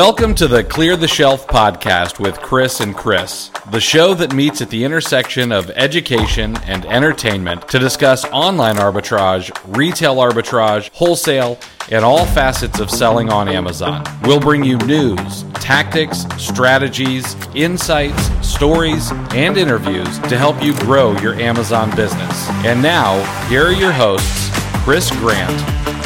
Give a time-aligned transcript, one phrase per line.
[0.00, 4.62] Welcome to the Clear the Shelf podcast with Chris and Chris, the show that meets
[4.62, 11.58] at the intersection of education and entertainment to discuss online arbitrage, retail arbitrage, wholesale,
[11.90, 14.02] and all facets of selling on Amazon.
[14.22, 21.34] We'll bring you news, tactics, strategies, insights, stories, and interviews to help you grow your
[21.34, 22.48] Amazon business.
[22.64, 24.48] And now, here are your hosts,
[24.82, 25.52] Chris Grant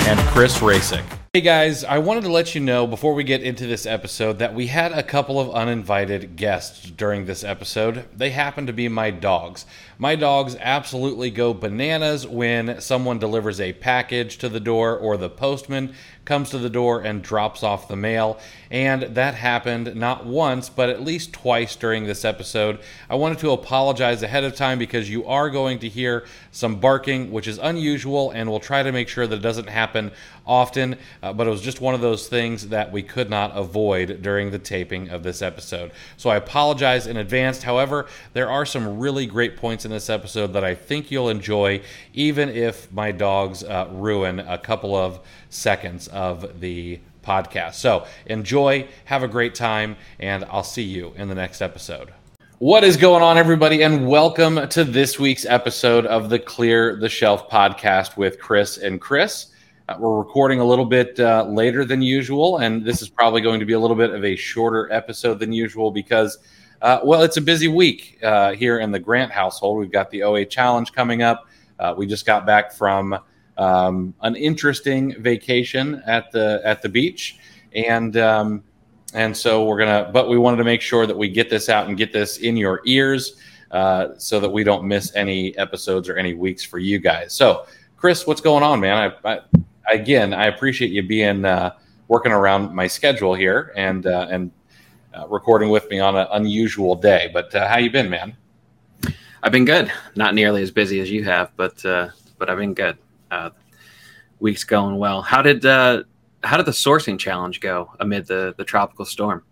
[0.09, 1.14] and Chris Rasick.
[1.35, 4.55] Hey guys, I wanted to let you know before we get into this episode that
[4.55, 8.05] we had a couple of uninvited guests during this episode.
[8.17, 9.67] They happen to be my dogs.
[9.99, 15.29] My dogs absolutely go bananas when someone delivers a package to the door or the
[15.29, 18.39] postman comes to the door and drops off the mail.
[18.71, 22.81] And that happened not once, but at least twice during this episode.
[23.09, 27.31] I wanted to apologize ahead of time because you are going to hear some barking,
[27.31, 30.11] which is unusual, and we'll try to make sure that it doesn't happen
[30.47, 30.97] often.
[31.23, 34.51] Uh, but it was just one of those things that we could not avoid during
[34.51, 35.93] the taping of this episode.
[36.17, 37.63] So I apologize in advance.
[37.63, 41.83] However, there are some really great points in this episode that I think you'll enjoy,
[42.13, 45.21] even if my dogs uh, ruin a couple of
[45.55, 47.75] seconds of the podcast.
[47.75, 52.13] So enjoy, have a great time, and I'll see you in the next episode.
[52.59, 57.09] What is going on, everybody, and welcome to this week's episode of the Clear the
[57.09, 59.47] Shelf podcast with Chris and Chris.
[59.89, 63.61] Uh, we're recording a little bit uh, later than usual, and this is probably going
[63.61, 66.39] to be a little bit of a shorter episode than usual because,
[66.81, 69.79] uh, well, it's a busy week uh, here in the Grant household.
[69.79, 71.47] We've got the OA Challenge coming up.
[71.79, 73.19] Uh, we just got back from
[73.57, 77.39] um, an interesting vacation at the at the beach,
[77.75, 78.65] and um,
[79.15, 80.11] and so we're gonna.
[80.13, 82.57] But we wanted to make sure that we get this out and get this in
[82.57, 83.37] your ears,
[83.71, 87.33] uh, so that we don't miss any episodes or any weeks for you guys.
[87.33, 87.67] So,
[87.97, 89.13] Chris, what's going on, man?
[89.25, 89.41] I, I
[89.93, 91.75] again, I appreciate you being uh,
[92.09, 94.51] working around my schedule here and uh, and
[95.15, 97.31] uh, recording with me on an unusual day.
[97.33, 98.37] But uh, how you been, man?
[99.45, 99.93] I've been good.
[100.17, 102.99] Not nearly as busy as you have, but uh, but I've been good
[103.31, 103.51] uh,
[104.41, 105.23] week's going well.
[105.23, 106.05] How did uh,
[106.43, 109.43] how did the sourcing challenge go amid the the tropical storm?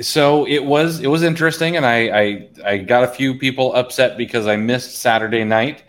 [0.00, 4.16] So it was it was interesting, and I I, I got a few people upset
[4.16, 5.84] because I missed Saturday night.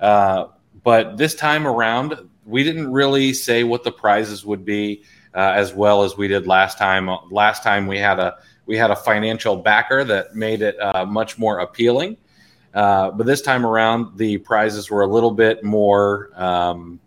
[0.00, 0.46] Uh,
[0.82, 5.04] but this time around, we didn't really say what the prizes would be
[5.34, 7.08] uh, as well as we did last time.
[7.30, 8.36] Last time we had a
[8.66, 12.16] we had a financial backer that made it uh, much more appealing.
[12.74, 16.30] Uh, but this time around, the prizes were a little bit more.
[16.34, 17.00] Um,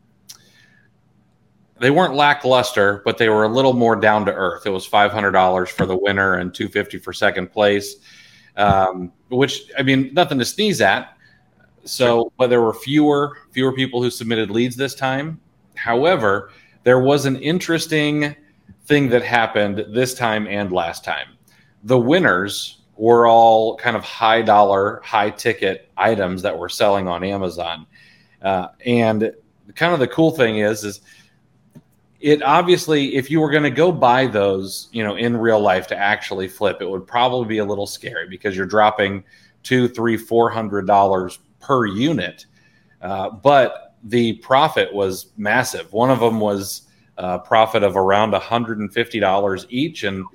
[1.80, 4.66] they weren't lackluster, but they were a little more down to earth.
[4.66, 7.96] It was five hundred dollars for the winner and two fifty for second place,
[8.56, 11.18] um, which I mean, nothing to sneeze at.
[11.84, 15.40] So, but there were fewer fewer people who submitted leads this time.
[15.76, 16.52] However,
[16.84, 18.36] there was an interesting
[18.86, 21.28] thing that happened this time and last time.
[21.84, 27.24] The winners were all kind of high dollar, high ticket items that were selling on
[27.24, 27.86] Amazon.
[28.42, 29.34] Uh, and
[29.76, 31.02] kind of the cool thing is, is
[32.20, 35.88] it obviously, if you were going to go buy those, you know, in real life
[35.88, 39.24] to actually flip, it would probably be a little scary because you're dropping
[39.64, 42.46] two, three, four hundred dollars per unit.
[43.02, 45.92] Uh, but the profit was massive.
[45.92, 46.84] One of them was
[47.18, 50.26] a profit of around $150 each, and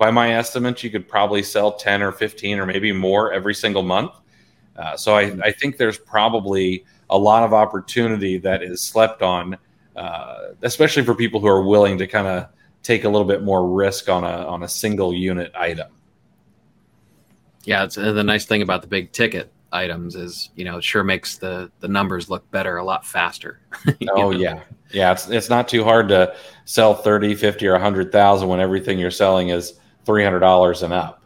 [0.00, 3.82] by my estimates, you could probably sell 10 or 15 or maybe more every single
[3.82, 4.12] month.
[4.74, 9.58] Uh, so I, I, think there's probably a lot of opportunity that is slept on,
[9.96, 12.46] uh, especially for people who are willing to kind of
[12.82, 15.88] take a little bit more risk on a on a single unit item.
[17.64, 20.84] Yeah, it's uh, the nice thing about the big ticket items is you know it
[20.84, 23.60] sure makes the the numbers look better a lot faster.
[23.86, 24.30] oh know?
[24.30, 24.62] yeah,
[24.92, 25.12] yeah.
[25.12, 26.34] It's it's not too hard to
[26.64, 29.74] sell 30, 50 or 100,000 when everything you're selling is
[30.06, 31.22] $300 and up.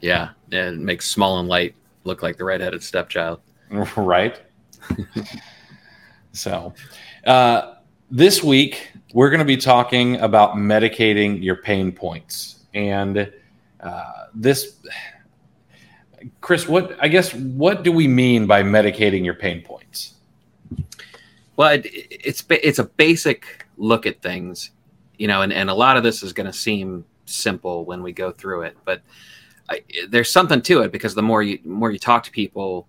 [0.00, 1.74] Yeah, it makes small and light
[2.04, 3.40] look like the redheaded stepchild.
[3.96, 4.40] right.
[6.32, 6.74] so,
[7.26, 7.74] uh,
[8.10, 13.32] this week we're going to be talking about medicating your pain points, and
[13.80, 14.76] uh, this,
[16.40, 20.14] Chris, what I guess what do we mean by medicating your pain points?
[21.56, 24.70] Well, it, it's it's a basic look at things,
[25.16, 28.12] you know, and, and a lot of this is going to seem simple when we
[28.12, 29.02] go through it, but
[29.68, 32.86] I, there's something to it because the more you more you talk to people,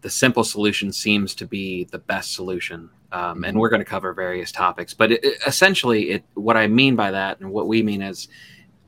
[0.00, 2.90] the simple solution seems to be the best solution.
[3.10, 3.58] Um, and mm-hmm.
[3.58, 7.10] we're going to cover various topics, but it, it, essentially, it what I mean by
[7.10, 8.28] that and what we mean is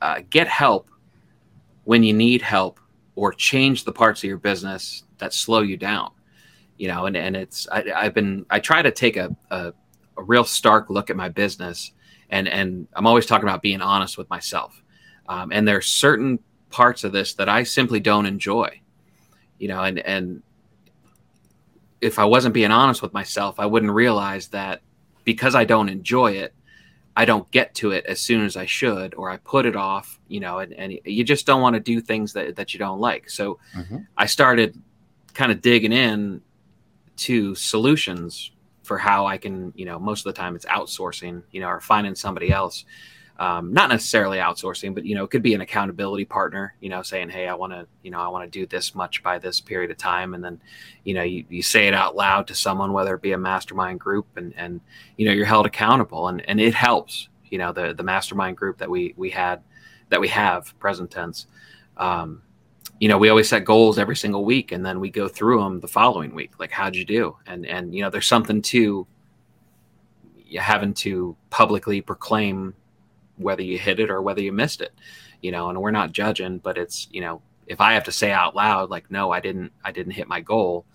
[0.01, 0.89] uh, get help
[1.85, 2.79] when you need help
[3.15, 6.11] or change the parts of your business that slow you down.
[6.77, 9.73] You know, and and it's I, have been I try to take a, a
[10.17, 11.91] a real stark look at my business
[12.31, 14.81] and and I'm always talking about being honest with myself.
[15.27, 16.39] Um, and there are certain
[16.69, 18.81] parts of this that I simply don't enjoy,
[19.59, 20.41] you know, and and
[21.99, 24.81] if I wasn't being honest with myself, I wouldn't realize that
[25.23, 26.53] because I don't enjoy it,
[27.15, 30.19] I don't get to it as soon as I should, or I put it off,
[30.27, 32.99] you know, and, and you just don't want to do things that, that you don't
[32.99, 33.29] like.
[33.29, 33.97] So mm-hmm.
[34.17, 34.81] I started
[35.33, 36.41] kind of digging in
[37.17, 38.50] to solutions
[38.91, 41.79] for how I can, you know, most of the time it's outsourcing, you know, or
[41.79, 42.83] finding somebody else
[43.39, 46.75] um, not necessarily outsourcing, but you know, it could be an accountability partner.
[46.81, 49.23] You know, saying, "Hey, I want to, you know, I want to do this much
[49.23, 50.59] by this period of time," and then,
[51.05, 54.01] you know, you, you say it out loud to someone, whether it be a mastermind
[54.01, 54.81] group, and and
[55.15, 57.29] you know, you're held accountable, and and it helps.
[57.49, 59.63] You know, the the mastermind group that we we had,
[60.09, 61.47] that we have present tense.
[61.95, 62.41] Um,
[63.01, 65.79] you know, we always set goals every single week, and then we go through them
[65.81, 66.59] the following week.
[66.59, 67.35] Like, how'd you do?
[67.47, 69.05] And and you know, there's something to
[70.57, 72.73] having to publicly proclaim
[73.37, 74.93] whether you hit it or whether you missed it
[75.41, 78.31] you know and we're not judging but it's you know if i have to say
[78.31, 80.85] out loud like no i didn't i didn't hit my goal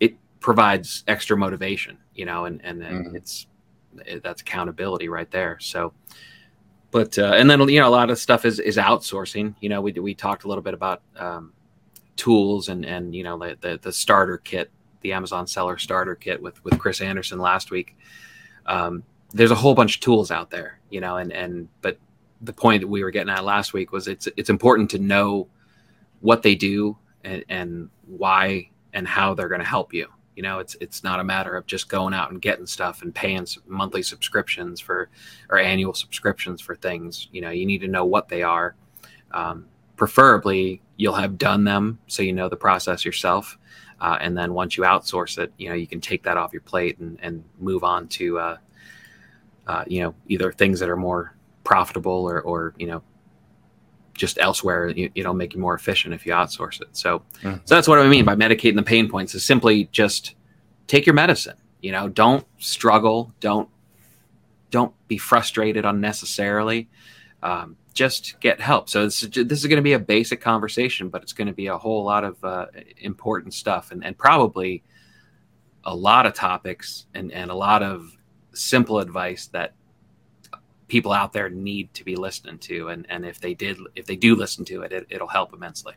[0.00, 3.16] it provides extra motivation you know and and mm-hmm.
[3.16, 3.46] it's
[4.04, 5.92] it, that's accountability right there so
[6.96, 9.80] but uh, and then you know a lot of stuff is is outsourcing you know
[9.80, 11.52] we we talked a little bit about um,
[12.16, 14.70] tools and and you know the, the, the starter kit
[15.02, 17.96] the amazon seller starter kit with with chris anderson last week
[18.66, 19.02] um,
[19.32, 21.98] there's a whole bunch of tools out there, you know, and and but
[22.42, 25.48] the point that we were getting at last week was it's it's important to know
[26.20, 30.08] what they do and, and why and how they're going to help you.
[30.36, 33.14] You know, it's it's not a matter of just going out and getting stuff and
[33.14, 35.08] paying monthly subscriptions for
[35.50, 37.28] or annual subscriptions for things.
[37.32, 38.76] You know, you need to know what they are.
[39.32, 39.66] Um,
[39.96, 43.58] preferably, you'll have done them so you know the process yourself.
[43.98, 46.62] Uh, and then once you outsource it, you know you can take that off your
[46.62, 48.56] plate and, and move on to uh,
[49.66, 51.34] uh, you know, either things that are more
[51.64, 53.02] profitable or, or you know,
[54.16, 56.88] just elsewhere, you, know, make you more efficient if you outsource it.
[56.92, 57.56] So, mm-hmm.
[57.64, 60.34] so that's what I mean by medicating the pain points is simply just
[60.86, 61.56] take your medicine.
[61.80, 63.32] You know, don't struggle.
[63.40, 63.68] Don't
[64.70, 66.88] don't be frustrated unnecessarily.
[67.42, 68.88] Um, just get help.
[68.88, 71.68] So this, this is going to be a basic conversation, but it's going to be
[71.68, 72.66] a whole lot of uh,
[72.98, 74.82] important stuff and, and probably
[75.84, 78.10] a lot of topics and, and a lot of
[78.52, 79.74] simple advice that
[80.88, 84.16] people out there need to be listening to and and if they did if they
[84.16, 85.94] do listen to it, it will help immensely.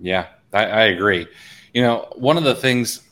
[0.00, 1.26] Yeah I, I, agree.
[1.72, 3.02] You know one of the things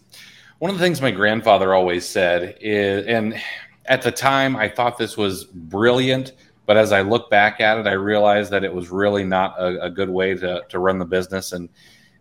[0.59, 3.41] one of the things my grandfather always said is and
[3.87, 6.33] at the time i thought this was brilliant
[6.67, 9.85] but as i look back at it i realized that it was really not a,
[9.85, 11.53] a good way to, to run the business.
[11.53, 11.69] And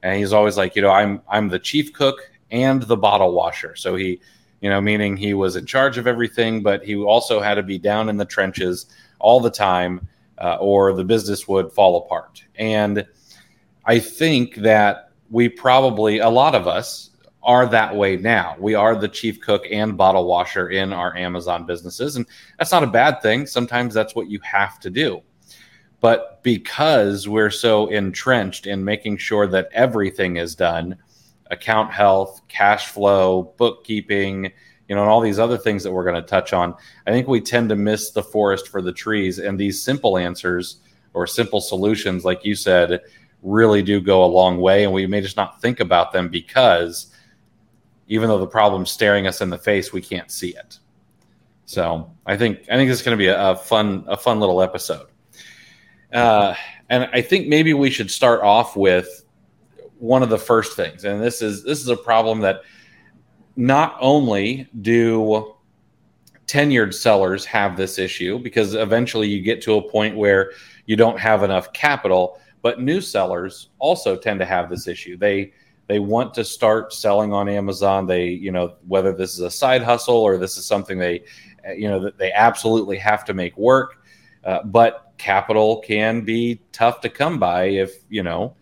[0.03, 2.19] and he's always like you know i'm i'm the chief cook
[2.51, 3.75] and the bottle washer.
[3.75, 4.21] So he
[4.61, 7.77] you know, meaning he was in charge of everything, but he also had to be
[7.77, 8.87] down in the trenches
[9.19, 10.07] all the time,
[10.37, 12.43] uh, or the business would fall apart.
[12.55, 13.05] And
[13.85, 17.11] I think that we probably, a lot of us,
[17.41, 18.55] are that way now.
[18.59, 22.15] We are the chief cook and bottle washer in our Amazon businesses.
[22.15, 22.25] And
[22.57, 23.47] that's not a bad thing.
[23.47, 25.21] Sometimes that's what you have to do.
[26.01, 30.97] But because we're so entrenched in making sure that everything is done,
[31.49, 34.51] account health, cash flow, bookkeeping,
[34.87, 36.75] you know, and all these other things that we're going to touch on.
[37.05, 40.77] I think we tend to miss the forest for the trees, and these simple answers
[41.13, 43.01] or simple solutions, like you said,
[43.41, 44.83] really do go a long way.
[44.83, 47.13] And we may just not think about them because
[48.07, 50.79] even though the problem's staring us in the face, we can't see it.
[51.65, 54.39] So I think I think this is going to be a, a fun a fun
[54.39, 55.07] little episode.
[56.11, 56.55] Uh,
[56.89, 59.23] and I think maybe we should start off with
[59.99, 62.61] one of the first things, and this is this is a problem that
[63.55, 65.55] not only do
[66.47, 70.51] tenured sellers have this issue because eventually you get to a point where
[70.87, 75.17] you don't have enough capital, but new sellers also tend to have this issue.
[75.17, 75.53] They
[75.87, 78.07] they want to start selling on Amazon.
[78.07, 81.23] They, you know, whether this is a side hustle or this is something they,
[81.75, 84.03] you know, that they absolutely have to make work.
[84.43, 88.55] Uh, but capital can be tough to come by if you know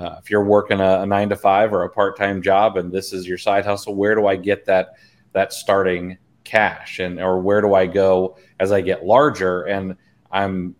[0.00, 3.12] uh, if you're working a, a, nine to five or a part-time job and this
[3.12, 4.94] is your side hustle where do i get that
[5.32, 6.98] that starting cash?
[6.98, 9.96] And or where do i go as i get larger and
[10.32, 10.74] i'm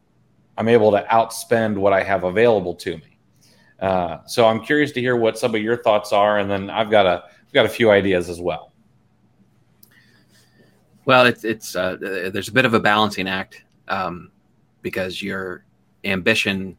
[0.56, 3.18] i'm able to outspend what i have available to me?
[3.78, 6.90] Uh, so i'm curious to hear what some of your thoughts are and then i've
[6.90, 8.72] got a i've got a few ideas as well.
[11.04, 14.30] Well it's it's uh, there's a bit of a balancing act um,
[14.82, 15.64] because your
[16.04, 16.76] ambition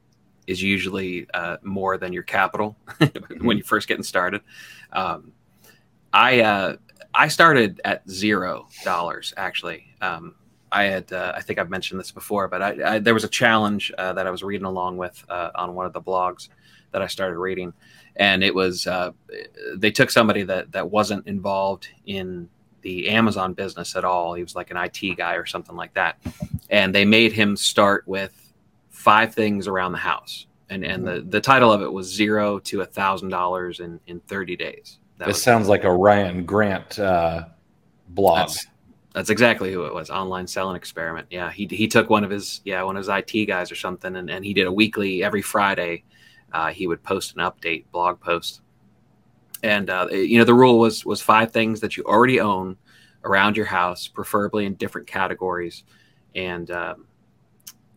[0.52, 2.76] is usually uh, more than your capital
[3.42, 4.42] when you're first getting started.
[4.92, 5.32] Um,
[6.14, 6.76] I uh,
[7.14, 9.86] I started at zero dollars actually.
[10.02, 10.36] Um,
[10.72, 13.30] I had uh, I think I've mentioned this before, but I, I there was a
[13.30, 16.50] challenge uh, that I was reading along with uh, on one of the blogs
[16.92, 17.74] that I started reading,
[18.18, 19.12] and it was uh,
[19.76, 22.50] they took somebody that that wasn't involved in
[22.82, 24.34] the Amazon business at all.
[24.34, 26.18] He was like an IT guy or something like that,
[26.70, 28.51] and they made him start with
[29.02, 32.82] five things around the house, and and the the title of it was zero to
[32.82, 35.00] a thousand dollars in in thirty days.
[35.18, 37.46] That this sounds like a Ryan Grant uh,
[38.10, 38.38] blog.
[38.38, 38.68] That's,
[39.14, 40.10] that's exactly who it was.
[40.10, 41.28] Online selling experiment.
[41.32, 44.16] Yeah, he he took one of his yeah one of his IT guys or something,
[44.16, 46.04] and, and he did a weekly every Friday.
[46.54, 48.62] Uh, he would post an update blog post,
[49.64, 52.78] and uh, you know the rule was was five things that you already own
[53.24, 55.84] around your house, preferably in different categories,
[56.36, 57.06] and um,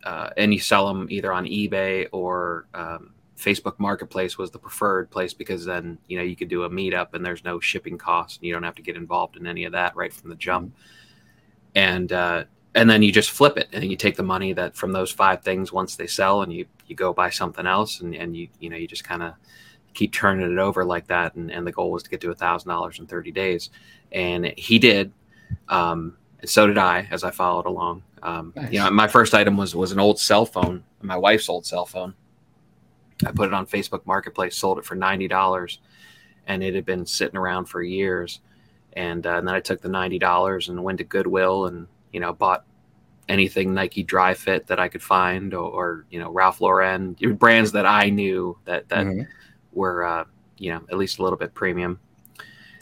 [0.05, 5.09] uh, and you sell them either on eBay or um, Facebook Marketplace was the preferred
[5.09, 8.37] place because then you know you could do a meetup and there's no shipping costs
[8.37, 10.75] and you don't have to get involved in any of that right from the jump.
[11.73, 12.45] And uh,
[12.75, 15.41] and then you just flip it and you take the money that from those five
[15.41, 18.69] things once they sell and you you go buy something else and, and you you
[18.69, 19.33] know you just kind of
[19.93, 22.35] keep turning it over like that and, and the goal was to get to a
[22.35, 23.69] thousand dollars in 30 days
[24.11, 25.11] and he did
[25.69, 28.71] um, and so did i as i followed along um, nice.
[28.71, 31.85] you know my first item was was an old cell phone my wife's old cell
[31.85, 32.13] phone
[33.25, 35.77] i put it on facebook marketplace sold it for $90
[36.47, 38.39] and it had been sitting around for years
[38.95, 42.19] and, uh, and then I took the ninety dollars and went to Goodwill and you
[42.19, 42.65] know bought
[43.27, 47.85] anything Nike Dri-FIT that I could find, or, or you know Ralph Lauren brands that
[47.85, 49.23] I knew that that mm-hmm.
[49.73, 50.23] were uh,
[50.57, 51.99] you know at least a little bit premium,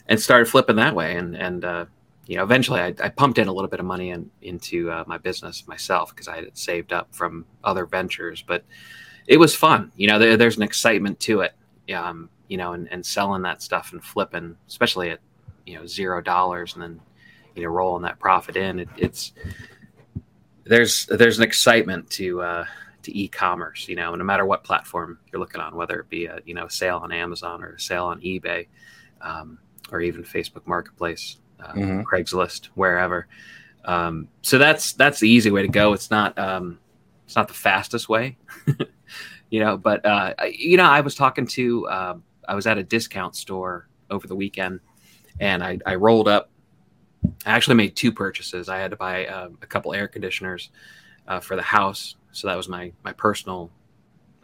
[0.08, 1.16] and started flipping that way.
[1.18, 1.86] And and uh,
[2.26, 5.04] you know eventually I, I, pumped in a little bit of money in, into uh,
[5.08, 8.64] my business myself because I had saved up from other ventures, but
[9.28, 9.92] it was fun.
[9.96, 11.54] You know there, there's an excitement to it.
[11.94, 15.20] Um, you know, and, and selling that stuff and flipping, especially at
[15.66, 17.00] you know zero dollars and then
[17.56, 19.34] you know rolling that profit in it, it's
[20.66, 22.66] there's there's an excitement to uh,
[23.04, 26.40] to e-commerce you know no matter what platform you're looking on whether it be a
[26.46, 28.68] you know sale on amazon or a sale on ebay
[29.22, 29.60] um,
[29.92, 32.02] or even facebook marketplace uh, mm-hmm.
[32.02, 33.28] craigslist wherever
[33.86, 36.80] um, so that's that's the easy way to go it's not um,
[37.26, 38.38] it's not the fastest way
[39.50, 42.16] you know but uh, you know i was talking to uh,
[42.48, 44.80] i was at a discount store over the weekend
[45.40, 46.50] and I, I rolled up.
[47.46, 48.70] I actually made two purchases.
[48.70, 50.70] I had to buy uh, a couple air conditioners
[51.28, 53.72] uh, for the house, so that was my my personal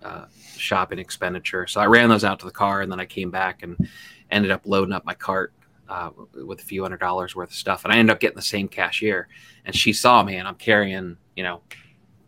[0.02, 0.26] uh,
[0.56, 1.68] shopping expenditure.
[1.68, 3.90] So I ran those out to the car, and then I came back and
[4.32, 5.54] ended up loading up my cart
[5.90, 6.12] uh,
[6.46, 7.84] with a few hundred dollars worth of stuff.
[7.84, 9.28] And I ended up getting the same cashier,
[9.66, 11.62] and she saw me, and I'm carrying, you know,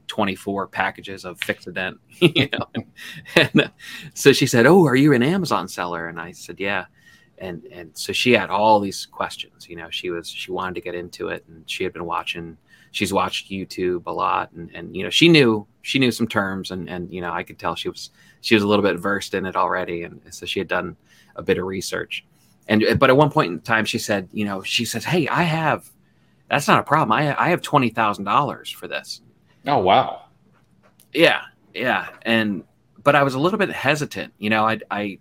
[0.08, 2.66] 24 packages of Fixodent, you know.
[2.76, 2.86] and,
[3.36, 3.70] and uh,
[4.14, 6.86] so she said, "Oh, are you an Amazon seller?" And I said, "Yeah."
[7.42, 10.82] and and so she had all these questions you know she was she wanted to
[10.82, 12.56] get into it and she had been watching
[12.92, 16.72] she's watched youtube a lot and and you know she knew she knew some terms
[16.72, 19.34] and and you know i could tell she was she was a little bit versed
[19.34, 20.96] in it already and so she had done
[21.36, 22.24] a bit of research
[22.68, 25.44] and but at one point in time she said you know she says hey i
[25.44, 25.90] have
[26.50, 27.14] that's not a problem.
[27.14, 29.22] I i have $20000 for this.
[29.66, 30.24] Oh wow.
[31.14, 31.42] Yeah
[31.74, 32.10] yeah.
[32.24, 32.64] And
[33.04, 35.18] but i was a little bit hesitant you know i i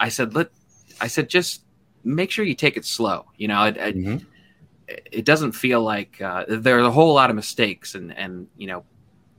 [0.00, 0.50] i said let
[1.00, 1.62] I said, just
[2.04, 3.26] make sure you take it slow.
[3.36, 4.24] You know, it, mm-hmm.
[4.88, 8.66] it, doesn't feel like uh, there are a whole lot of mistakes and and you
[8.66, 8.84] know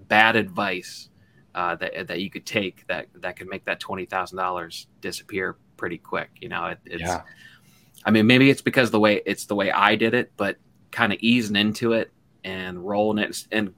[0.08, 1.10] bad advice
[1.56, 5.58] uh, that that you could take that that could make that twenty thousand dollars disappear
[5.77, 6.29] pretty quick.
[6.41, 7.01] You know, it, it's.
[7.01, 7.22] Yeah.
[8.05, 10.57] I mean, maybe it's because the way it's the way I did it, but
[10.91, 12.12] kind of easing into it
[12.43, 13.74] and rolling it, and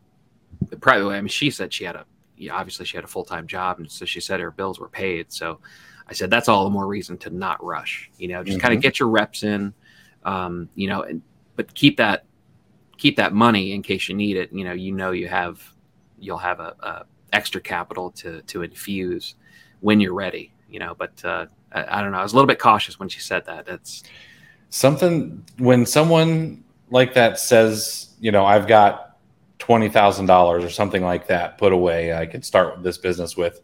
[0.81, 1.15] probably.
[1.15, 2.05] I mean, she said she had a,
[2.51, 5.31] obviously she had a full time job, and so she said her bills were paid.
[5.31, 5.59] So
[6.07, 8.09] I said that's all the more reason to not rush.
[8.17, 8.67] You know, just mm-hmm.
[8.67, 9.73] kind of get your reps in.
[10.23, 11.21] Um, you know, and
[11.55, 12.25] but keep that
[12.97, 14.51] keep that money in case you need it.
[14.51, 15.61] You know, you know you have
[16.19, 19.35] you'll have a, a extra capital to to infuse
[19.79, 20.53] when you're ready.
[20.69, 22.19] You know, but uh, I, I don't know.
[22.19, 23.65] I was a little bit cautious when she said that.
[23.65, 24.03] That's
[24.69, 29.17] something when someone like that says, you know, I've got
[29.59, 32.13] twenty thousand dollars or something like that put away.
[32.13, 33.61] I could start this business with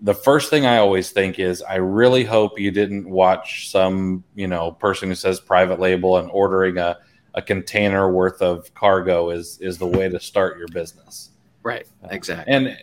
[0.00, 4.46] the first thing I always think is I really hope you didn't watch some, you
[4.46, 6.98] know, person who says private label and ordering a,
[7.34, 11.30] a container worth of cargo is is the way to start your business.
[11.62, 11.86] Right.
[12.04, 12.52] Uh, exactly.
[12.52, 12.76] and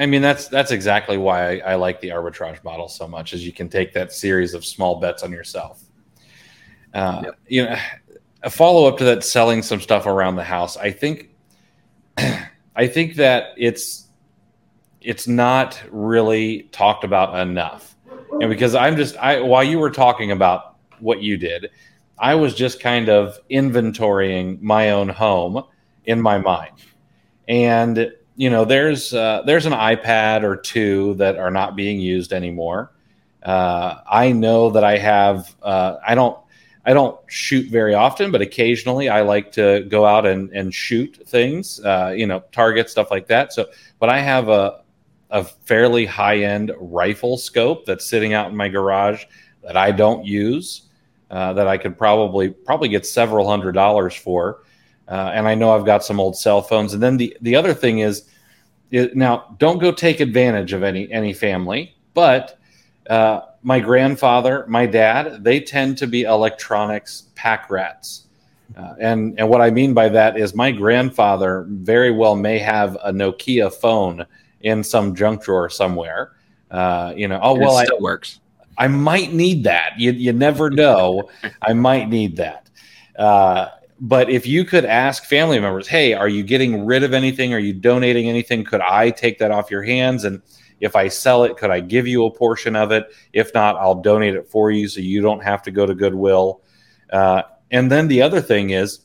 [0.00, 3.44] I mean that's that's exactly why I, I, like the arbitrage model so much is
[3.44, 5.82] you can take that series of small bets on yourself.
[6.94, 7.38] Uh, yep.
[7.48, 7.76] You know,
[8.42, 10.78] a follow up to that, selling some stuff around the house.
[10.78, 11.28] I think,
[12.16, 14.08] I think that it's
[15.02, 17.94] it's not really talked about enough.
[18.40, 21.68] And because I'm just I while you were talking about what you did,
[22.18, 25.62] I was just kind of inventorying my own home
[26.06, 26.72] in my mind.
[27.48, 32.32] And you know, there's uh, there's an iPad or two that are not being used
[32.32, 32.92] anymore.
[33.42, 35.54] Uh, I know that I have.
[35.62, 36.38] Uh, I don't.
[36.84, 41.20] I don't shoot very often, but occasionally I like to go out and, and shoot
[41.26, 43.52] things, uh, you know, target stuff like that.
[43.52, 43.66] So,
[43.98, 44.80] but I have a
[45.30, 49.24] a fairly high end rifle scope that's sitting out in my garage
[49.62, 50.88] that I don't use,
[51.30, 54.62] uh, that I could probably probably get several hundred dollars for.
[55.10, 56.94] Uh, and I know I've got some old cell phones.
[56.94, 58.26] And then the the other thing is,
[58.92, 62.58] now don't go take advantage of any any family, but
[63.08, 68.26] uh, my grandfather, my dad, they tend to be electronics pack rats.
[68.76, 72.96] Uh, and and what I mean by that is my grandfather very well may have
[73.02, 74.24] a Nokia phone
[74.60, 76.32] in some junk drawer somewhere.
[76.70, 78.38] Uh, you know, oh well, it still I, works.
[78.78, 79.98] I might need that.
[79.98, 81.28] You you never know.
[81.62, 82.70] I might need that.
[83.18, 83.70] Uh,
[84.00, 87.52] but if you could ask family members, hey, are you getting rid of anything?
[87.52, 88.64] Are you donating anything?
[88.64, 90.24] Could I take that off your hands?
[90.24, 90.40] And
[90.80, 93.12] if I sell it, could I give you a portion of it?
[93.34, 96.62] If not, I'll donate it for you so you don't have to go to Goodwill.
[97.12, 99.00] Uh, and then the other thing is,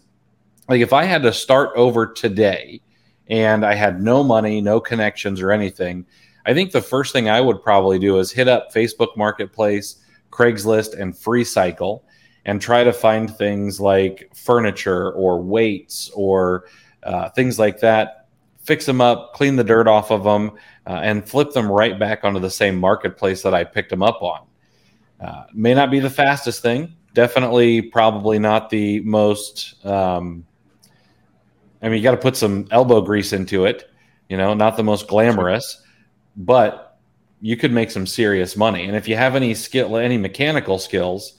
[0.70, 2.82] like, if I had to start over today
[3.28, 6.06] and I had no money, no connections or anything,
[6.46, 9.98] I think the first thing I would probably do is hit up Facebook Marketplace,
[10.32, 12.02] Craigslist, and FreeCycle
[12.46, 16.66] and try to find things like furniture or weights or
[17.04, 18.28] uh, things like that,
[18.64, 20.52] fix them up, clean the dirt off of them,
[20.88, 24.22] uh, and flip them right back onto the same marketplace that I picked them up
[24.22, 24.42] on.
[25.20, 29.84] Uh, may not be the fastest thing, definitely, probably not the most.
[29.86, 30.46] Um,
[31.82, 33.90] I mean, you got to put some elbow grease into it,
[34.30, 35.82] you know, not the most glamorous,
[36.36, 36.98] but
[37.42, 38.86] you could make some serious money.
[38.86, 41.35] And if you have any skill, any mechanical skills,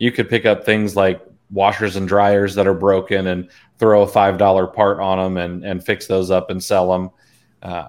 [0.00, 4.06] you could pick up things like washers and dryers that are broken and throw a
[4.08, 7.10] five dollar part on them and and fix those up and sell them.
[7.62, 7.88] Uh,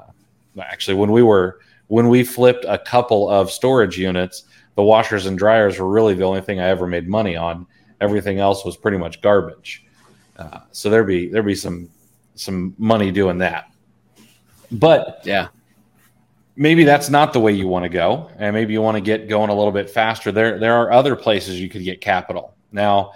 [0.62, 4.44] actually, when we were when we flipped a couple of storage units,
[4.76, 7.66] the washers and dryers were really the only thing I ever made money on.
[8.02, 9.86] Everything else was pretty much garbage.
[10.38, 11.90] Uh, so there'd be there'd be some
[12.36, 13.72] some money doing that.
[14.74, 15.48] But yeah,
[16.56, 19.30] maybe that's not the way you want to go, and maybe you want to get
[19.30, 20.32] going a little bit faster.
[20.32, 22.56] There, there are other places you could get capital.
[22.72, 23.14] Now,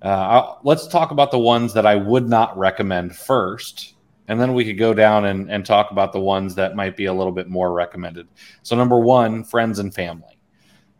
[0.00, 3.94] uh, let's talk about the ones that I would not recommend first,
[4.28, 7.06] and then we could go down and, and talk about the ones that might be
[7.06, 8.28] a little bit more recommended.
[8.62, 10.38] So, number one, friends and family.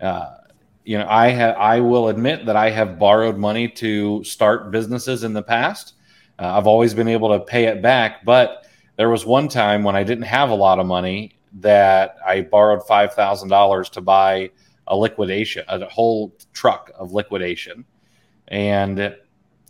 [0.01, 0.37] Uh,
[0.85, 5.23] you know, I have I will admit that I have borrowed money to start businesses
[5.23, 5.95] in the past.
[6.39, 8.67] Uh, I've always been able to pay it back, but
[8.97, 12.87] there was one time when I didn't have a lot of money that I borrowed
[12.87, 14.51] five thousand dollars to buy
[14.87, 17.85] a liquidation, a whole truck of liquidation,
[18.49, 19.17] and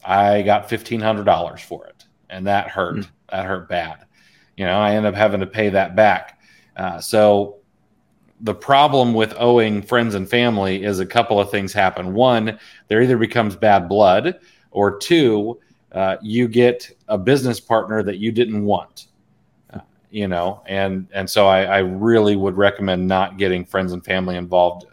[0.05, 2.97] I got fifteen hundred dollars for it, and that hurt.
[2.97, 3.09] Mm.
[3.31, 4.05] That hurt bad.
[4.57, 6.41] You know, I ended up having to pay that back.
[6.77, 7.57] Uh, so
[8.41, 12.13] the problem with owing friends and family is a couple of things happen.
[12.13, 14.39] One, there either becomes bad blood,
[14.73, 15.61] or two,
[15.93, 19.07] uh, you get a business partner that you didn't want
[20.13, 24.37] you know, and and so I, I really would recommend not getting friends and family
[24.37, 24.85] involved,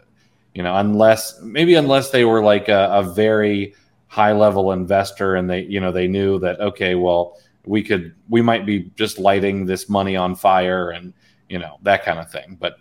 [0.54, 3.74] you know, unless maybe unless they were like a, a very
[4.06, 8.42] high level investor and they you know they knew that okay well we could we
[8.42, 11.12] might be just lighting this money on fire and
[11.50, 12.56] you know that kind of thing.
[12.58, 12.76] But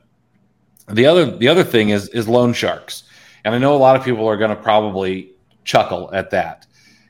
[0.88, 3.04] the other the other thing is is loan sharks.
[3.46, 5.32] And i know a lot of people are going to probably
[5.64, 6.66] chuckle at that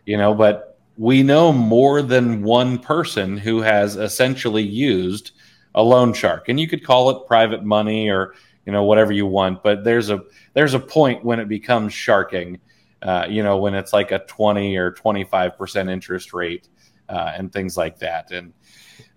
[0.05, 0.68] you know but
[0.99, 5.31] we know more than one person who has essentially used
[5.73, 6.49] a loan shark.
[6.49, 8.35] And you could call it private money or
[8.65, 10.21] you know whatever you want but there's a
[10.53, 12.59] there's a point when it becomes sharking
[13.01, 16.67] uh, you know when it's like a 20 or 25 percent interest rate
[17.07, 18.29] uh, and things like that.
[18.31, 18.53] And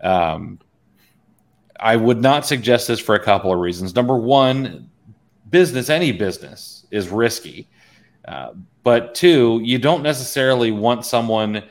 [0.01, 0.61] um,
[1.81, 3.95] i would not suggest this for a couple of reasons.
[3.97, 4.89] Number one
[5.51, 7.69] business any business is risky
[8.27, 11.63] uh, but two, you don't necessarily want someone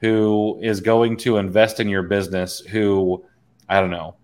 [0.00, 3.24] who is going to invest in your business who,
[3.68, 4.16] I don't know,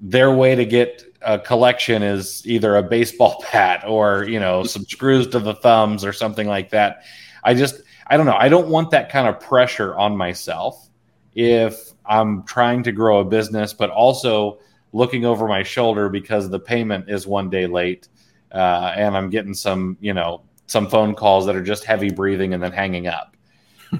[0.00, 4.84] their way to get a collection is either a baseball bat or, you know, some
[4.84, 7.04] screws to the thumbs or something like that.
[7.44, 8.36] I just, I don't know.
[8.36, 10.88] I don't want that kind of pressure on myself
[11.34, 14.58] if I'm trying to grow a business, but also
[14.92, 18.08] looking over my shoulder because the payment is one day late
[18.52, 20.42] uh, and I'm getting some, you know,
[20.72, 23.36] some phone calls that are just heavy breathing and then hanging up.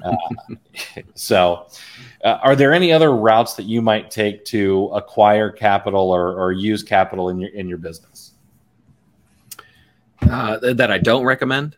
[0.03, 0.15] Uh,
[1.13, 1.67] so,
[2.23, 6.51] uh, are there any other routes that you might take to acquire capital or, or
[6.51, 8.33] use capital in your in your business?
[10.21, 11.75] Uh, that I don't recommend.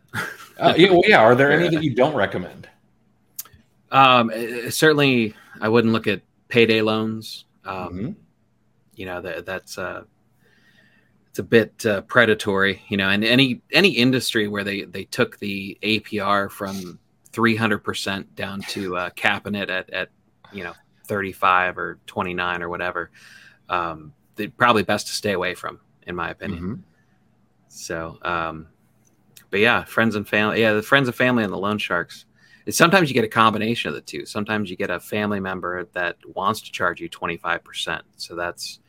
[0.59, 2.69] uh, yeah, well, yeah, are there any that you don't recommend?
[3.91, 7.45] Um, eh, certainly, I wouldn't look at payday loans.
[7.65, 8.11] Um, Mm-hmm.
[8.95, 10.03] You know that that's uh,
[11.35, 12.81] it's a bit uh, predatory.
[12.87, 16.97] You know, and any any industry where they they took the APR from
[17.33, 20.11] three hundred percent down to uh, capping it at at
[20.53, 20.71] you know
[21.07, 23.11] thirty five or twenty nine or whatever.
[23.67, 26.63] Um, they probably best to stay away from, in my opinion.
[26.63, 26.83] Mhm.
[27.67, 28.67] So, um,
[29.49, 30.61] but yeah, friends and family.
[30.61, 32.27] Yeah, the friends and family and the loan sharks.
[32.65, 34.25] It's sometimes you get a combination of the two.
[34.25, 38.03] Sometimes you get a family member that wants to charge you twenty five percent.
[38.15, 38.79] So that's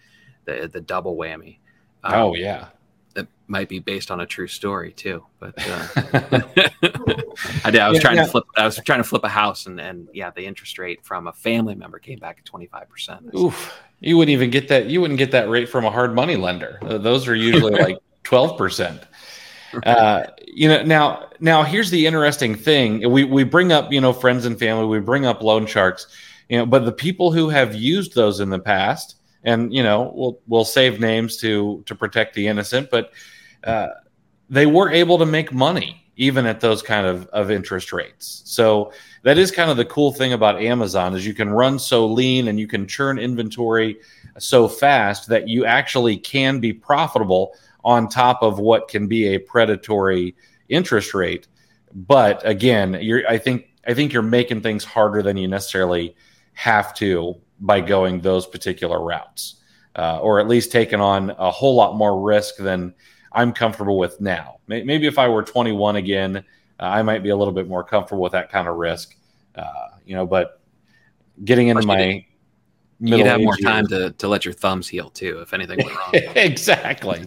[0.44, 1.58] the the double whammy.
[2.06, 2.68] Um, oh yeah.
[3.14, 5.24] that might be based on a true story too.
[5.40, 5.86] But uh,
[7.64, 7.80] I did.
[7.80, 8.24] I was Yeah, trying yeah.
[8.24, 8.44] to flip.
[8.56, 11.32] I was trying to flip a house, and and yeah, the interest rate from a
[11.32, 13.30] family member came back at twenty five percent.
[13.34, 13.72] Oof.
[14.00, 14.86] You wouldn't even get that.
[14.86, 16.78] You wouldn't get that rate from a hard money lender.
[16.82, 19.02] Those are usually like twelve percent.
[19.84, 23.10] Uh, you know, now, now here's the interesting thing.
[23.10, 24.86] We we bring up you know friends and family.
[24.86, 26.06] We bring up loan sharks.
[26.48, 30.12] You know, but the people who have used those in the past, and you know,
[30.14, 33.12] we'll we'll save names to to protect the innocent, but
[33.64, 33.88] uh,
[34.50, 38.42] they were able to make money even at those kind of, of interest rates.
[38.46, 38.90] So
[39.22, 42.48] that is kind of the cool thing about Amazon is you can run so lean
[42.48, 43.98] and you can churn inventory
[44.38, 47.52] so fast that you actually can be profitable
[47.84, 50.34] on top of what can be a predatory
[50.70, 51.48] interest rate.
[51.94, 56.16] But again, you're I think I think you're making things harder than you necessarily
[56.54, 59.56] have to by going those particular routes,
[59.96, 62.94] uh, or at least taking on a whole lot more risk than
[63.32, 64.56] I'm comfortable with now.
[64.66, 66.42] Maybe if I were 21 again, uh,
[66.80, 69.16] I might be a little bit more comfortable with that kind of risk.
[69.54, 70.60] Uh, you know, but
[71.44, 72.24] getting into my
[72.98, 75.96] You'd have more time years- to, to let your thumbs heal too if anything went
[75.96, 76.10] wrong.
[76.36, 77.26] exactly.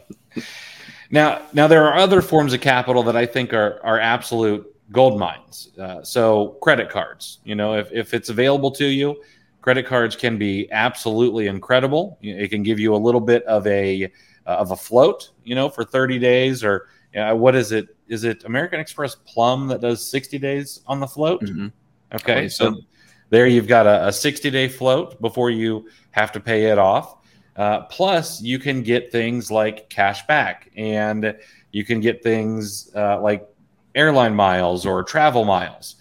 [1.11, 5.19] now, now there are other forms of capital that I think are are absolute gold
[5.19, 5.69] mines.
[5.77, 9.21] Uh, so credit cards, you know, if if it's available to you,
[9.61, 12.17] credit cards can be absolutely incredible.
[12.21, 14.05] It can give you a little bit of a
[14.45, 17.95] uh, of a float, you know, for 30 days or uh, what is it?
[18.07, 21.41] Is it American Express Plum that does 60 days on the float?
[21.41, 21.71] Mhm.
[22.13, 22.81] Okay, so so.
[23.29, 27.17] there you've got a, a 60 day float before you have to pay it off.
[27.55, 31.35] Uh, plus, you can get things like cash back, and
[31.71, 33.47] you can get things uh, like
[33.95, 35.95] airline miles or travel miles.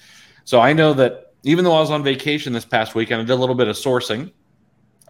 [0.44, 3.32] So I know that even though I was on vacation this past weekend, I did
[3.32, 4.32] a little bit of sourcing,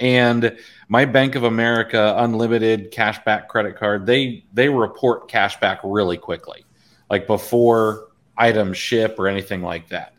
[0.00, 0.56] and
[0.88, 6.64] my Bank of America Unlimited cashback credit card they they report cashback really quickly,
[7.10, 10.14] like before items ship or anything like that.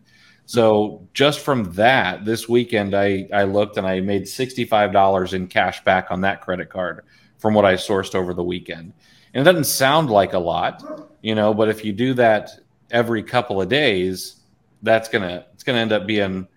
[0.45, 5.34] So just from that, this weekend I I looked and I made sixty five dollars
[5.34, 7.06] in cash back on that credit card
[7.38, 8.93] from what I sourced over the weekend.
[9.34, 10.84] And it doesn't sound like a lot,
[11.22, 12.50] you know, but if you do that
[12.89, 14.38] every couple of days,
[14.82, 16.48] that's gonna it's gonna end up being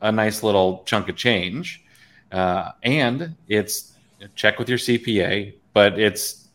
[0.00, 1.84] a nice little chunk of change.
[2.32, 3.92] Uh, and it's
[4.34, 6.48] check with your CPA, but it's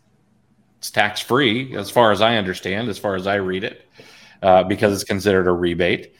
[0.80, 3.88] it's tax free as far as I understand, as far as I read it,
[4.42, 6.14] uh, because it's considered a rebate.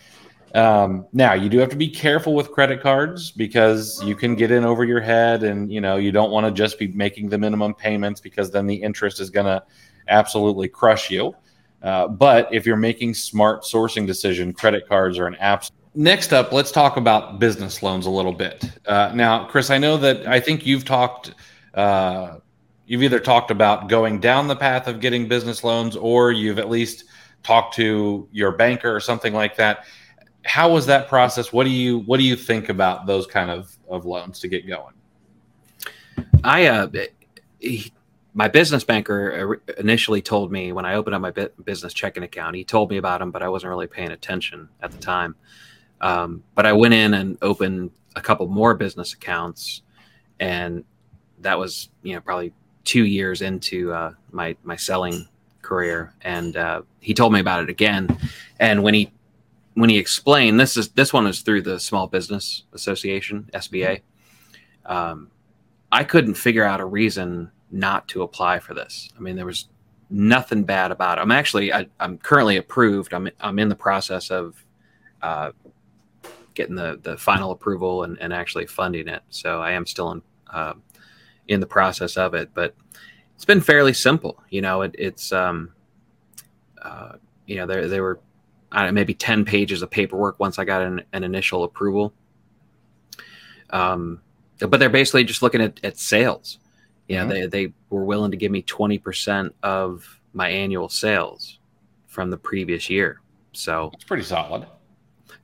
[0.56, 4.52] Um, now you do have to be careful with credit cards because you can get
[4.52, 7.38] in over your head, and you know you don't want to just be making the
[7.38, 9.62] minimum payments because then the interest is going to
[10.08, 11.36] absolutely crush you.
[11.84, 15.66] Uh, but if you're making smart sourcing decision, credit cards are an app.
[15.96, 18.66] Next up, let's talk about business loans a little bit.
[18.88, 21.34] Uh, now, Chris, I know that I think you've talked.
[21.74, 22.38] Uh,
[22.86, 26.70] you've either talked about going down the path of getting business loans, or you've at
[26.70, 27.06] least
[27.44, 29.86] talked to your banker or something like that
[30.46, 33.76] how was that process what do you what do you think about those kind of
[33.90, 34.94] of loans to get going
[36.44, 36.88] I uh,
[38.34, 41.32] my business banker initially told me when I opened up my
[41.64, 42.56] business checking account.
[42.56, 45.36] He told me about them, but I wasn't really paying attention at the time.
[46.02, 49.84] Um, but I went in and opened a couple more business accounts,
[50.40, 50.84] and
[51.40, 55.28] that was you know probably two years into uh, my my selling
[55.62, 56.14] career.
[56.22, 58.18] And uh, he told me about it again,
[58.60, 59.12] and when he
[59.76, 64.02] when he explained this is this one is through the Small Business Association SBA.
[64.86, 65.30] Um,
[65.92, 69.10] I couldn't figure out a reason not to apply for this.
[69.18, 69.68] I mean, there was
[70.10, 71.22] nothing bad about it.
[71.22, 73.14] I'm actually, I, am currently approved.
[73.14, 74.64] I'm, I'm in the process of
[75.22, 75.52] uh,
[76.54, 79.24] getting the, the final approval and, and actually funding it.
[79.30, 80.74] So I am still in, uh,
[81.48, 82.76] in the process of it, but
[83.36, 84.42] it's been fairly simple.
[84.50, 85.74] You know, it, it's, um,
[86.80, 87.14] uh,
[87.48, 88.20] you know, there, there were
[88.72, 92.14] uh, maybe 10 pages of paperwork once I got an, an initial approval.
[93.72, 94.22] Um,
[94.60, 96.60] but they're basically just looking at, at sales.
[97.08, 97.30] Yeah, Mhm.
[97.30, 101.60] they, they were willing to give me 20% of my annual sales
[102.08, 103.22] from the previous year.
[103.52, 104.66] So, it's pretty solid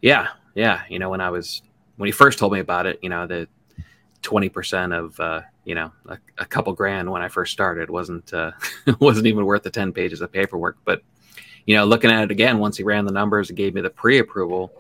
[0.01, 1.61] yeah, Yeah, you know, when I was
[1.97, 3.47] when he first told me about it, you know, the
[4.21, 8.33] twenty percent of uh, you know a, a, couple grand when I first started wasn't
[8.33, 8.51] uh,
[8.99, 10.77] wasn't even worth the ten pages of paperwork.
[10.85, 11.01] But
[11.65, 13.89] you know, looking at it again, once he ran the numbers and gave me the
[13.89, 14.71] pre-approval,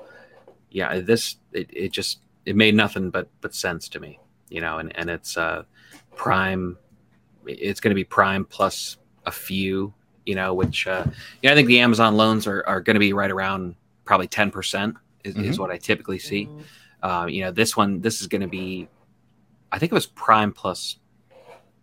[0.71, 4.19] yeah, this it, it just it made nothing but but sense to me.
[4.49, 5.63] You know, and and it's uh,
[6.19, 6.77] prime.
[7.47, 9.93] It's going to be prime plus a few.
[10.25, 11.05] You know, which uh,
[11.41, 14.51] yeah, I think the Amazon loans are are going to be right around probably ten
[14.51, 15.49] percent is, mm-hmm.
[15.49, 16.49] is what I typically see.
[17.01, 18.87] Uh, you know, this one, this is going to be,
[19.71, 20.97] I think it was Prime plus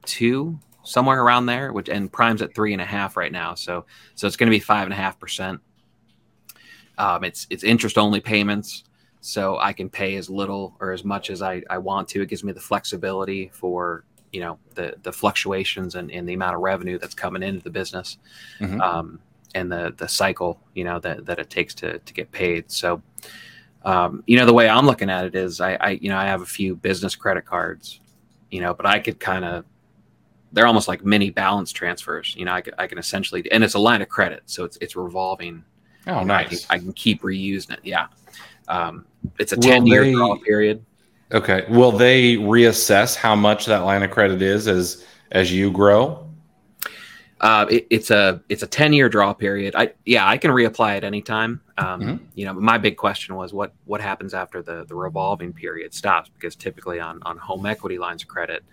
[0.04, 3.54] two, somewhere around there, which and Prime's at three and a half right now.
[3.54, 5.60] So, so it's going to be five and a half percent.
[6.98, 8.84] Um, it's it's interest only payments,
[9.20, 12.22] so I can pay as little or as much as I, I want to.
[12.22, 16.54] It gives me the flexibility for you know the the fluctuations and, and the amount
[16.54, 18.18] of revenue that's coming into the business.
[18.60, 18.80] Mm-hmm.
[18.80, 19.20] Um,
[19.54, 22.70] and the the cycle you know that that it takes to to get paid.
[22.70, 23.02] So,
[23.84, 26.26] um, you know, the way I'm looking at it is, I, I you know I
[26.26, 28.00] have a few business credit cards,
[28.50, 29.64] you know, but I could kind of
[30.52, 32.34] they're almost like mini balance transfers.
[32.36, 34.96] You know, I, I can essentially, and it's a line of credit, so it's it's
[34.96, 35.64] revolving.
[36.06, 36.46] Oh, nice.
[36.46, 37.80] I can, I can, keep reusing it.
[37.82, 38.06] Yeah,
[38.68, 39.06] um,
[39.38, 40.84] it's a ten year draw period.
[41.32, 41.64] Okay.
[41.68, 46.26] Will they reassess how much that line of credit is as as you grow?
[47.40, 49.74] Uh, it, it's a it's a ten year draw period.
[49.76, 51.60] I yeah, I can reapply at any time.
[51.76, 52.24] Um, mm-hmm.
[52.34, 56.30] You know, my big question was what what happens after the the revolving period stops
[56.30, 58.64] because typically on on home equity lines of credit,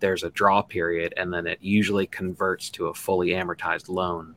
[0.00, 4.34] there's a draw period and then it usually converts to a fully amortized loan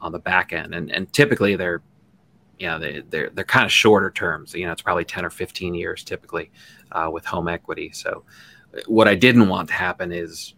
[0.00, 1.82] on the back end, and and typically they're
[2.60, 4.54] you know they they're they're kind of shorter terms.
[4.54, 6.52] You know, it's probably ten or fifteen years typically
[6.92, 7.90] uh, with home equity.
[7.92, 8.22] So
[8.86, 10.54] what I didn't want to happen is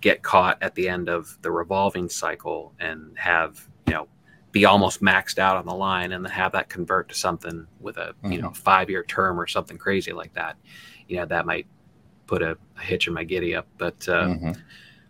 [0.00, 4.08] get caught at the end of the revolving cycle and have you know
[4.52, 7.96] be almost maxed out on the line and then have that convert to something with
[7.96, 8.32] a mm-hmm.
[8.32, 8.62] you know mm-hmm.
[8.62, 10.56] five year term or something crazy like that
[11.08, 11.66] you know that might
[12.26, 14.52] put a, a hitch in my giddy up but uh, mm-hmm.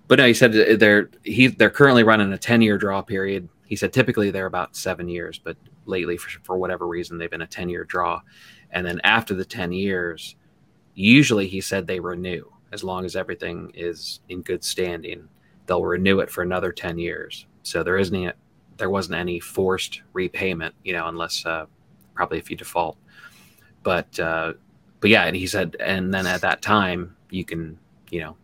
[0.09, 3.77] but no he said they're he they're currently running a 10 year draw period he
[3.77, 7.47] said typically they're about seven years but lately for, for whatever reason they've been a
[7.47, 8.21] 10 year draw
[8.71, 10.37] and then after the 10 years
[10.95, 12.45] usually he said they renew
[12.75, 15.29] as long as everything is in good standing,
[15.67, 17.47] they'll renew it for another 10 years.
[17.63, 18.33] So there isn't any,
[18.77, 21.67] there wasn't any forced repayment, you know, unless uh,
[22.15, 22.99] probably if you default.
[23.85, 24.55] But uh,
[24.99, 27.79] but yeah, and he said, and then at that time you can,
[28.11, 28.37] you know,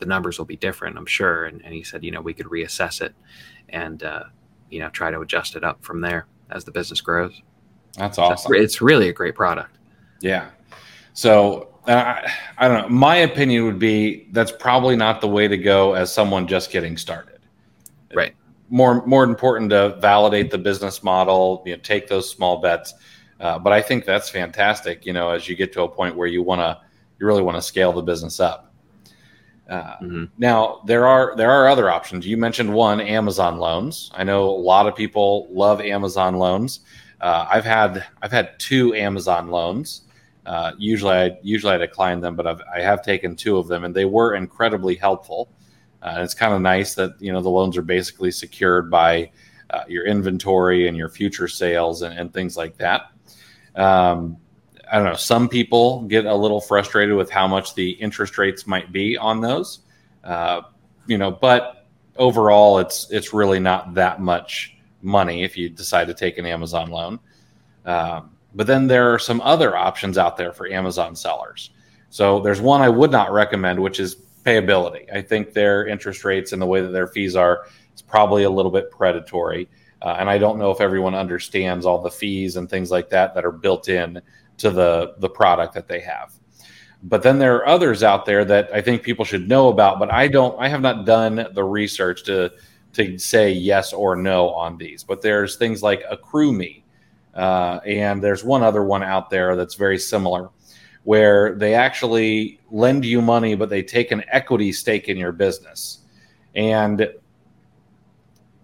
[0.00, 1.44] the numbers will be different, I'm sure.
[1.44, 3.14] And, and he said, you know, we could reassess it
[3.68, 4.24] and uh,
[4.70, 7.42] you know try to adjust it up from there as the business grows.
[7.96, 8.52] That's awesome.
[8.52, 9.78] So it's really a great product.
[10.20, 10.50] Yeah.
[11.14, 12.88] So I, I don't know.
[12.88, 16.96] My opinion would be that's probably not the way to go as someone just getting
[16.96, 17.40] started.
[18.14, 18.34] Right.
[18.68, 21.62] More more important to validate the business model.
[21.64, 22.94] You know, take those small bets.
[23.38, 25.06] Uh, but I think that's fantastic.
[25.06, 26.80] You know, as you get to a point where you want to,
[27.18, 28.72] you really want to scale the business up.
[29.68, 30.24] Uh, mm-hmm.
[30.38, 32.26] Now there are there are other options.
[32.26, 34.10] You mentioned one, Amazon loans.
[34.14, 36.80] I know a lot of people love Amazon loans.
[37.20, 40.02] Uh, I've had I've had two Amazon loans.
[40.44, 43.82] Uh, usually, I usually I decline them, but I've, I have taken two of them,
[43.84, 45.48] and they were incredibly helpful.
[46.02, 49.30] Uh, and it's kind of nice that you know the loans are basically secured by
[49.70, 53.10] uh, your inventory and your future sales and, and things like that.
[53.74, 54.36] Um,
[54.90, 55.14] I don't know.
[55.14, 59.40] Some people get a little frustrated with how much the interest rates might be on
[59.40, 59.80] those,
[60.24, 60.62] uh,
[61.06, 61.30] you know.
[61.30, 66.46] But overall, it's it's really not that much money if you decide to take an
[66.46, 67.18] Amazon loan.
[67.84, 71.70] Um, but then there are some other options out there for Amazon sellers.
[72.10, 75.06] So there's one I would not recommend, which is payability.
[75.12, 78.50] I think their interest rates and the way that their fees are is probably a
[78.50, 79.68] little bit predatory.
[80.00, 83.34] Uh, and I don't know if everyone understands all the fees and things like that
[83.34, 84.20] that are built in
[84.58, 86.32] to the the product that they have.
[87.02, 90.12] But then there are others out there that I think people should know about, but
[90.12, 92.52] I don't I have not done the research to
[92.94, 95.04] to say yes or no on these.
[95.04, 96.82] But there's things like AccrueMe,
[97.34, 100.50] uh, and there's one other one out there that's very similar,
[101.04, 106.00] where they actually lend you money, but they take an equity stake in your business.
[106.54, 107.08] And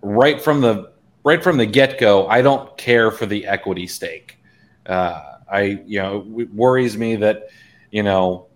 [0.00, 0.92] right from the
[1.24, 4.38] right from the get go, I don't care for the equity stake.
[4.86, 7.48] Uh, I you know it worries me that
[7.90, 8.46] you know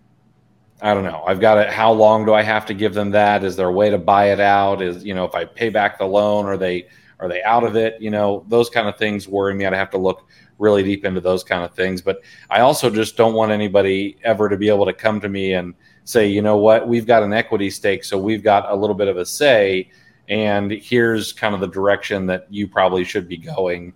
[0.83, 1.25] I don't know.
[1.27, 1.73] I've got it.
[1.73, 3.45] How long do I have to give them that?
[3.45, 4.83] Is there a way to buy it out?
[4.83, 7.77] Is you know if I pay back the loan, are they are they out of
[7.77, 8.01] it?
[8.01, 9.65] You know, those kind of things worry me.
[9.65, 10.29] I'd have to look
[10.59, 12.03] really deep into those kind of things.
[12.03, 15.55] But I also just don't want anybody ever to be able to come to me
[15.55, 18.95] and say, you know what, we've got an equity stake, so we've got a little
[18.95, 19.91] bit of a say,
[20.29, 23.93] and here's kind of the direction that you probably should be going.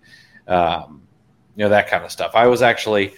[0.48, 1.02] Um,
[1.56, 2.32] you know that kind of stuff.
[2.34, 3.14] I was actually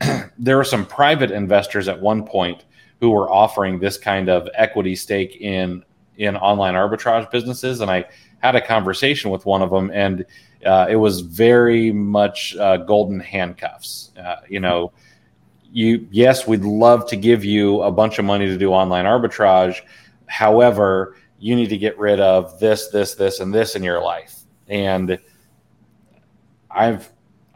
[0.38, 2.64] there were some private investors at one point
[3.00, 5.84] who were offering this kind of equity stake in
[6.16, 8.04] in online arbitrage businesses, and I
[8.40, 10.24] had a conversation with one of them, and
[10.64, 14.12] uh, it was very much uh, golden handcuffs.
[14.18, 14.92] Uh, you know,
[15.72, 19.80] you yes, we'd love to give you a bunch of money to do online arbitrage.
[20.26, 24.40] However, you need to get rid of this, this, this, and this in your life.
[24.68, 25.18] And
[26.70, 27.10] I've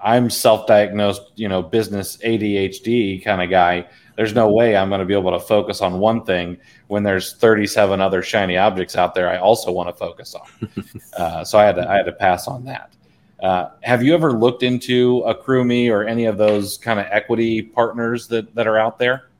[0.04, 3.88] I'm self-diagnosed, you know, business ADHD kind of guy.
[4.16, 7.34] There's no way I'm going to be able to focus on one thing when there's
[7.36, 9.30] 37 other shiny objects out there.
[9.30, 10.70] I also want to focus on.
[11.16, 12.94] uh, so I had to I had to pass on that.
[13.42, 18.28] Uh, have you ever looked into AccrueMe or any of those kind of equity partners
[18.28, 19.30] that, that are out there?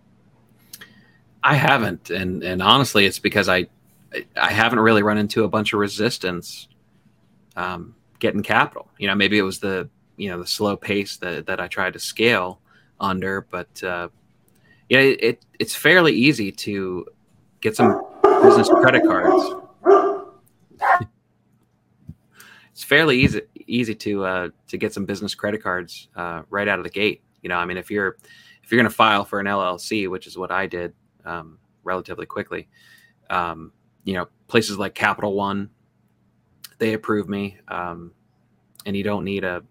[1.42, 3.66] I haven't, and and honestly, it's because I
[4.34, 6.68] I haven't really run into a bunch of resistance
[7.54, 8.90] um, getting capital.
[8.98, 11.90] You know, maybe it was the you know the slow pace that that I try
[11.90, 12.60] to scale
[13.00, 14.08] under, but uh,
[14.88, 17.06] yeah, it, it it's fairly easy to
[17.60, 18.02] get some
[18.42, 19.54] business credit cards.
[22.72, 26.78] it's fairly easy easy to uh, to get some business credit cards uh, right out
[26.78, 27.22] of the gate.
[27.42, 28.16] You know, I mean, if you're
[28.62, 32.26] if you're going to file for an LLC, which is what I did um, relatively
[32.26, 32.68] quickly,
[33.30, 33.72] um,
[34.04, 35.70] you know, places like Capital One,
[36.78, 38.12] they approve me, um,
[38.86, 39.62] and you don't need a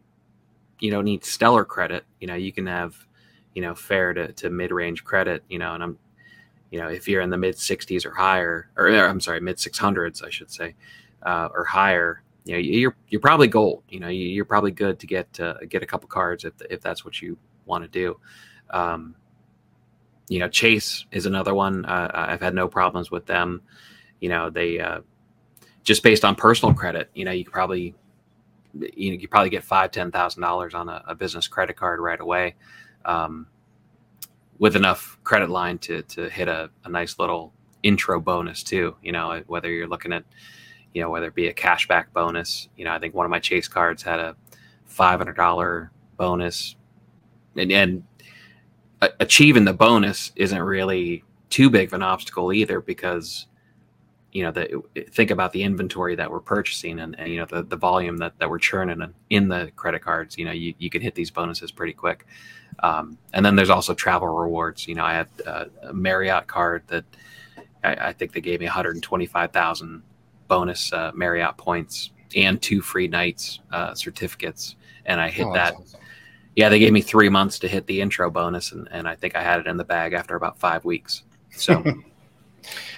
[0.80, 2.06] you don't need stellar credit.
[2.20, 2.96] You know, you can have
[3.54, 5.44] you know fair to, to mid range credit.
[5.50, 5.98] You know, and I'm
[6.72, 10.24] you know if you're in the mid 60s or higher, or I'm sorry, mid 600s,
[10.24, 10.76] I should say,
[11.24, 13.84] uh, or higher you know you're you're probably gold.
[13.90, 17.06] You know you're probably good to get uh, get a couple cards if if that's
[17.06, 18.20] what you want to do.
[18.70, 19.16] Um,
[20.28, 21.86] you know Chase is another one.
[21.86, 23.62] Uh, I've had no problems with them.
[24.20, 25.02] You know they uh,
[25.84, 27.10] just based on personal credit.
[27.14, 27.96] You know you could probably
[28.74, 32.00] you know you probably get five ten thousand dollars on a, a, business credit card
[32.00, 32.56] right away.
[33.06, 33.48] Um,
[34.60, 38.96] with enough credit line to to hit a, a nice little intro bonus too.
[39.02, 40.24] You know whether you're looking at
[40.94, 42.70] you know, whether it be a cashback bonus.
[42.78, 44.36] You know, I think one of my Chase cards had a
[44.86, 46.76] five hundred dollar bonus,
[47.56, 48.04] and, and
[49.20, 53.48] achieving the bonus isn't really too big of an obstacle either because
[54.34, 57.63] you know the think about the inventory that we're purchasing and, and, you know the,
[57.63, 61.02] the volume that, that we're churning in the credit cards you know you, you can
[61.02, 62.26] hit these bonuses pretty quick
[62.80, 67.06] um, and then there's also travel rewards you know i had a marriott card that
[67.84, 70.04] I, I think they gave me 125000
[70.48, 75.76] bonus uh, Marriott points and two free nights uh, certificates, and I hit oh, that.
[75.76, 76.00] Awesome.
[76.56, 79.36] Yeah, they gave me three months to hit the intro bonus, and, and I think
[79.36, 81.24] I had it in the bag after about five weeks.
[81.52, 81.84] So,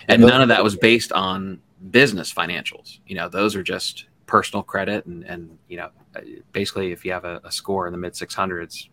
[0.08, 1.60] and none of that was based on
[1.92, 3.00] business financials.
[3.08, 7.12] You know, those are just personal credit, and and you know, uh, basically, if you
[7.12, 8.90] have a, a score in the mid six hundreds,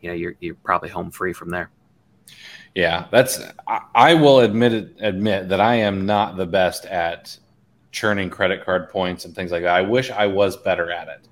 [0.00, 1.70] you know, you're you're probably home free from there.
[2.74, 3.40] Yeah, that's.
[3.94, 7.36] I, will admit it, admit that I am not the best at
[7.90, 9.74] churning credit card points and things like that.
[9.74, 11.28] I wish I was better at it.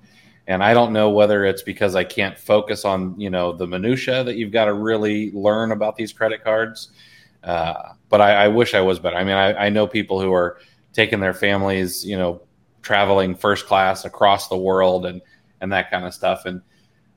[0.47, 4.23] And I don't know whether it's because I can't focus on, you know, the minutia
[4.23, 6.91] that you've got to really learn about these credit cards.
[7.43, 9.17] Uh, but I, I, wish I was better.
[9.17, 10.59] I mean, I, I know people who are
[10.93, 12.41] taking their families, you know,
[12.81, 15.21] traveling first class across the world and
[15.61, 16.45] and that kind of stuff.
[16.45, 16.61] And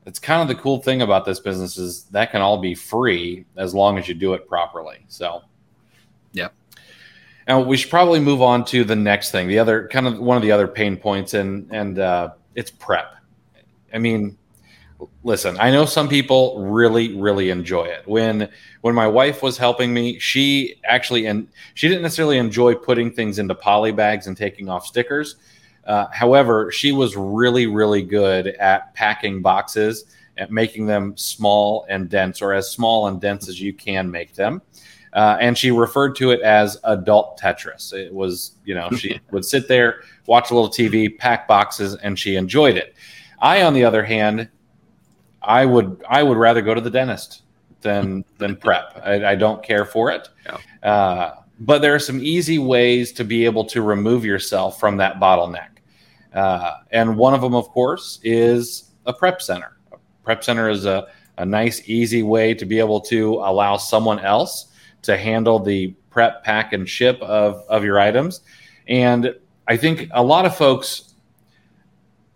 [0.05, 3.45] it's kind of the cool thing about this business is that can all be free
[3.57, 5.03] as long as you do it properly.
[5.07, 5.41] So,
[6.31, 6.49] yeah.
[7.47, 9.47] Now we should probably move on to the next thing.
[9.47, 13.15] The other kind of one of the other pain points, and and uh, it's prep.
[13.93, 14.37] I mean,
[15.23, 18.07] listen, I know some people really really enjoy it.
[18.07, 18.49] When
[18.81, 23.39] when my wife was helping me, she actually and she didn't necessarily enjoy putting things
[23.39, 25.35] into poly bags and taking off stickers.
[25.85, 30.05] Uh, however, she was really really good at packing boxes
[30.37, 34.33] at making them small and dense, or as small and dense as you can make
[34.33, 34.61] them.
[35.13, 37.93] Uh, and she referred to it as adult Tetris.
[37.93, 42.19] It was, you know, she would sit there, watch a little TV, pack boxes, and
[42.19, 42.95] she enjoyed it.
[43.39, 44.49] I, on the other hand,
[45.45, 47.43] I would I would rather go to the dentist
[47.81, 49.01] than than prep.
[49.03, 50.27] I, I don't care for it.
[50.45, 50.89] Yeah.
[50.89, 55.19] Uh, but there are some easy ways to be able to remove yourself from that
[55.19, 55.69] bottleneck.
[56.33, 59.77] Uh, and one of them, of course, is a prep center.
[59.93, 61.07] A prep center is a,
[61.37, 64.67] a nice, easy way to be able to allow someone else
[65.03, 68.41] to handle the prep, pack, and ship of, of your items.
[68.87, 69.33] And
[69.67, 71.14] I think a lot of folks,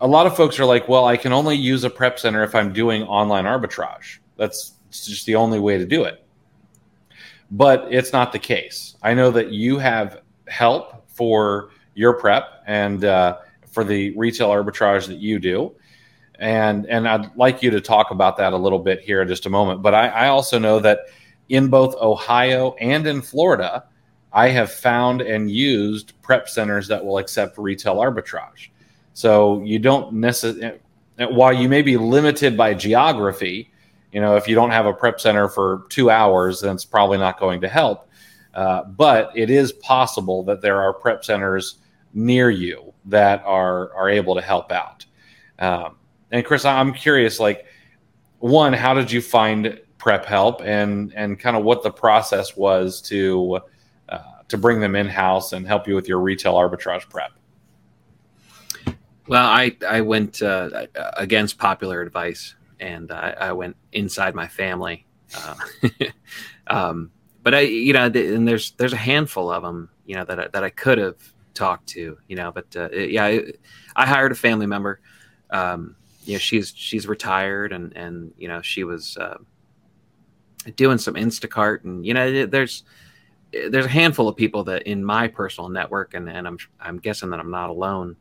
[0.01, 2.55] a lot of folks are like, well, I can only use a prep center if
[2.55, 4.19] I'm doing online arbitrage.
[4.37, 6.25] That's just the only way to do it.
[7.51, 8.95] But it's not the case.
[9.01, 13.37] I know that you have help for your prep and uh,
[13.67, 15.75] for the retail arbitrage that you do.
[16.39, 19.45] and and I'd like you to talk about that a little bit here in just
[19.45, 19.81] a moment.
[19.81, 20.99] But I, I also know that
[21.49, 23.83] in both Ohio and in Florida,
[24.31, 28.69] I have found and used prep centers that will accept retail arbitrage.
[29.19, 30.79] So you don't necessarily,
[31.17, 33.69] while you may be limited by geography,
[34.13, 37.17] you know, if you don't have a prep center for two hours, then it's probably
[37.17, 38.09] not going to help.
[38.53, 41.79] Uh, but it is possible that there are prep centers
[42.13, 45.05] near you that are are able to help out.
[45.59, 45.97] Um,
[46.31, 47.65] and Chris, I'm curious, like,
[48.37, 53.01] one, how did you find prep help, and and kind of what the process was
[53.01, 53.59] to
[54.07, 57.33] uh, to bring them in house and help you with your retail arbitrage prep?
[59.29, 65.05] Well, I I went uh, against popular advice, and I, I went inside my family.
[65.37, 65.53] Uh,
[66.67, 67.11] um,
[67.43, 70.47] but I, you know, and there's there's a handful of them, you know, that I,
[70.47, 71.17] that I could have
[71.53, 73.53] talked to, you know, but uh, yeah, I,
[73.95, 74.99] I, hired a family member.
[75.51, 79.37] Um, you know, she's she's retired, and and you know, she was uh,
[80.75, 82.83] doing some Instacart, and you know, there's
[83.51, 87.29] there's a handful of people that in my personal network, and and I'm I'm guessing
[87.29, 88.15] that I'm not alone,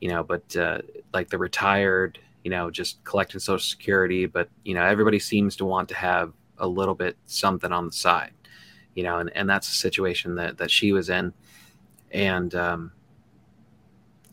[0.00, 0.78] you know, but uh,
[1.12, 5.64] like the retired, you know, just collecting Social Security, but you know, everybody seems to
[5.64, 8.32] want to have a little bit something on the side,
[8.94, 11.32] you know, and and that's a situation that that she was in,
[12.12, 12.92] and um,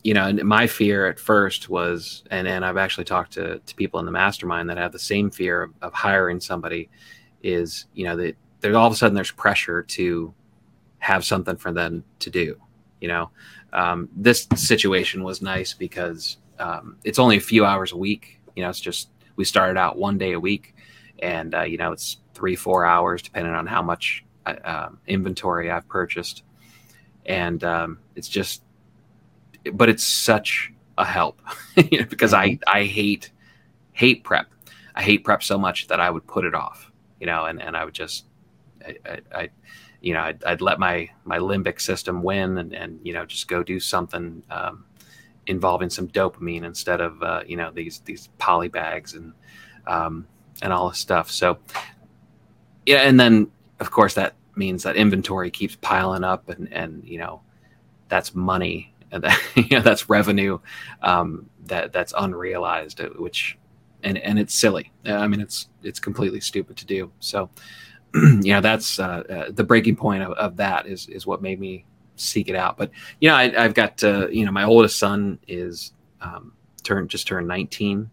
[0.04, 3.74] you know, and my fear at first was, and and I've actually talked to to
[3.74, 6.90] people in the mastermind that have the same fear of, of hiring somebody,
[7.42, 10.32] is you know that there's all of a sudden there's pressure to
[10.98, 12.56] have something for them to do.
[13.00, 13.30] You know,
[13.74, 18.40] um, this situation was nice because um, it's only a few hours a week.
[18.56, 20.74] You know, it's just we started out one day a week,
[21.20, 25.88] and uh, you know it's three four hours depending on how much uh, inventory I've
[25.88, 26.42] purchased,
[27.26, 28.62] and um, it's just
[29.72, 31.40] but it's such a help
[31.76, 32.62] you know, because I, mm-hmm.
[32.66, 33.30] I hate,
[33.92, 34.52] hate prep.
[34.94, 37.76] I hate prep so much that I would put it off, you know, and, and
[37.76, 38.26] I would just,
[38.86, 39.50] I, I, I
[40.04, 43.48] you know, I'd, I'd, let my, my limbic system win and, and, you know, just
[43.48, 44.84] go do something, um,
[45.46, 49.32] involving some dopamine instead of, uh, you know, these, these poly bags and,
[49.86, 50.26] um,
[50.60, 51.30] and all this stuff.
[51.30, 51.58] So,
[52.84, 52.98] yeah.
[52.98, 53.50] And then
[53.80, 57.40] of course that means that inventory keeps piling up and, and, you know,
[58.08, 60.58] that's money and that, you know, that's revenue
[61.00, 63.56] um, that that's unrealized, uh, which
[64.02, 64.92] and and it's silly.
[65.06, 67.10] I mean, it's it's completely stupid to do.
[67.20, 67.48] So,
[68.42, 71.58] you know, that's uh, uh, the breaking point of, of that is is what made
[71.58, 71.84] me
[72.14, 72.76] seek it out.
[72.76, 72.90] But
[73.20, 76.52] you know, I, have got uh, you know, my oldest son is um,
[76.84, 78.08] turned just turned 19.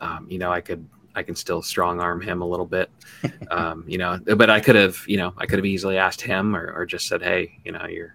[0.00, 0.86] Um, you know, I could
[1.16, 2.90] I can still strong arm him a little bit,
[3.50, 4.20] um, you know.
[4.36, 7.08] But I could have, you know, I could have easily asked him or, or just
[7.08, 8.14] said, "Hey, you know, you're,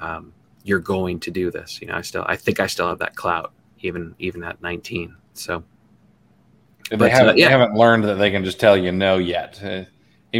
[0.00, 0.32] um,
[0.64, 1.82] you're going to do this.
[1.82, 5.14] You know, I still I think I still have that clout even even at 19.
[5.34, 5.62] So
[6.90, 7.46] they but, haven't uh, yeah.
[7.46, 9.62] they haven't learned that they can just tell you no yet.
[9.62, 9.84] Uh,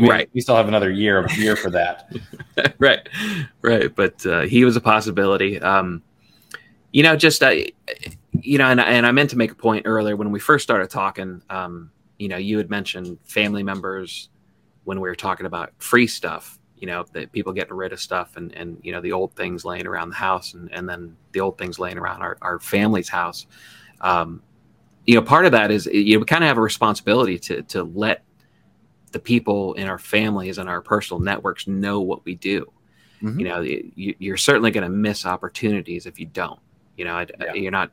[0.01, 0.29] right.
[0.33, 2.13] You still have another year of year for that.
[2.79, 3.09] right.
[3.63, 3.95] Right.
[3.95, 5.61] But uh, he was a possibility.
[5.61, 6.03] Um,
[6.93, 7.55] you know, just uh,
[8.33, 10.91] you know, and, and I meant to make a point earlier when we first started
[10.91, 11.43] talking.
[11.51, 14.31] Um, you know, you had mentioned family members
[14.85, 18.37] when we were talking about free stuff you know that people getting rid of stuff
[18.37, 21.41] and and you know the old things laying around the house and and then the
[21.41, 23.47] old things laying around our, our family's house
[24.03, 24.43] um,
[25.07, 27.63] you know part of that is you know we kind of have a responsibility to
[27.63, 28.25] to let
[29.13, 32.71] the people in our families and our personal networks know what we do
[33.23, 33.39] mm-hmm.
[33.39, 36.61] you know you, are certainly going to miss opportunities if you don't
[36.97, 37.55] you know yeah.
[37.55, 37.91] you're not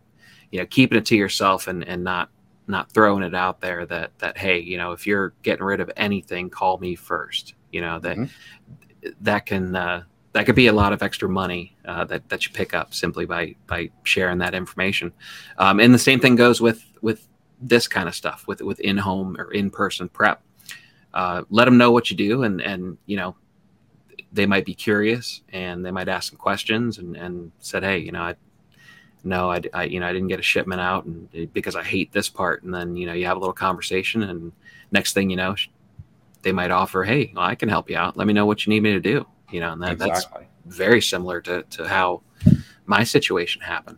[0.51, 2.29] you know keeping it to yourself and and not
[2.67, 5.91] not throwing it out there that that hey you know if you're getting rid of
[5.97, 9.09] anything call me first you know that mm-hmm.
[9.21, 10.03] that can uh,
[10.33, 13.25] that could be a lot of extra money uh, that that you pick up simply
[13.25, 15.13] by by sharing that information.
[15.57, 17.27] Um, and the same thing goes with with
[17.61, 20.41] this kind of stuff with with in home or in person prep.
[21.13, 23.35] Uh, let them know what you do, and and you know
[24.31, 28.11] they might be curious and they might ask some questions and and said, hey, you
[28.11, 28.35] know, I,
[29.23, 32.11] no, I, I, you know, I didn't get a shipment out and because I hate
[32.11, 32.63] this part.
[32.63, 34.51] And then, you know, you have a little conversation and
[34.91, 35.55] next thing you know,
[36.41, 38.17] they might offer, "Hey, well, I can help you out.
[38.17, 40.47] Let me know what you need me to do." You know, and that, exactly.
[40.65, 42.21] that's very similar to to how
[42.85, 43.97] my situation happened.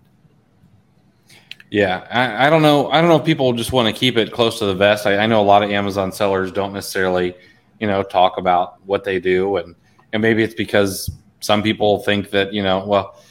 [1.76, 2.90] Yeah, I, I, don't know.
[2.90, 5.06] I don't know if people just want to keep it close to the vest.
[5.06, 7.36] I, I, know a lot of Amazon sellers don't necessarily,
[7.82, 9.76] you know, talk about what they do, and
[10.14, 11.12] and maybe it's because
[11.42, 13.22] some people think that you know, well,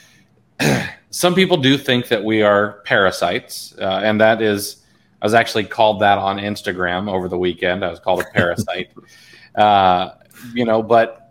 [1.11, 4.85] some people do think that we are parasites, uh, and that is
[5.23, 7.83] I was actually called that on Instagram over the weekend.
[7.83, 8.91] I was called a parasite.
[9.55, 10.11] uh,
[10.53, 11.24] you know, but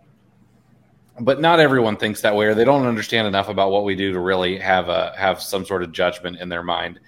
[1.20, 4.12] but not everyone thinks that way, or they don't understand enough about what we do
[4.12, 7.00] to really have a have some sort of judgment in their mind.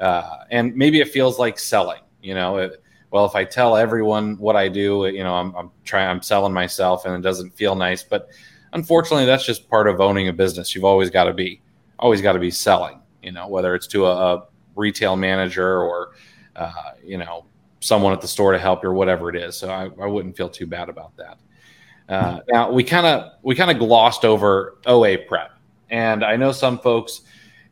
[0.00, 2.00] uh, and maybe it feels like selling.
[2.22, 5.70] You know, it, well, if I tell everyone what I do, you know, I'm, I'm
[5.84, 8.02] trying, I'm selling myself, and it doesn't feel nice.
[8.02, 8.30] But
[8.72, 10.74] unfortunately, that's just part of owning a business.
[10.74, 11.60] You've always got to be,
[11.98, 13.00] always got to be selling.
[13.22, 16.12] You know, whether it's to a, a retail manager or,
[16.56, 17.44] uh, you know,
[17.80, 19.56] someone at the store to help you or whatever it is.
[19.56, 21.38] So I, I wouldn't feel too bad about that.
[22.10, 25.52] Uh, now we kind of we kind of glossed over OA prep,
[25.90, 27.20] and I know some folks,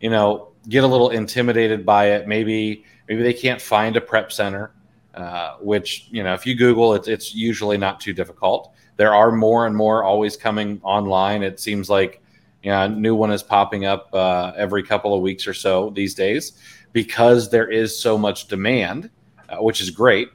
[0.01, 2.29] you know, get a little intimidated by it.
[2.29, 4.71] Maybe maybe they can't find a prep center,
[5.15, 8.73] uh, which you know if you Google it's it's usually not too difficult.
[8.97, 11.43] There are more and more always coming online.
[11.43, 12.23] It seems like
[12.63, 15.91] you know, a new one is popping up uh, every couple of weeks or so
[15.91, 16.53] these days
[16.93, 19.11] because there is so much demand,
[19.49, 20.29] uh, which is great.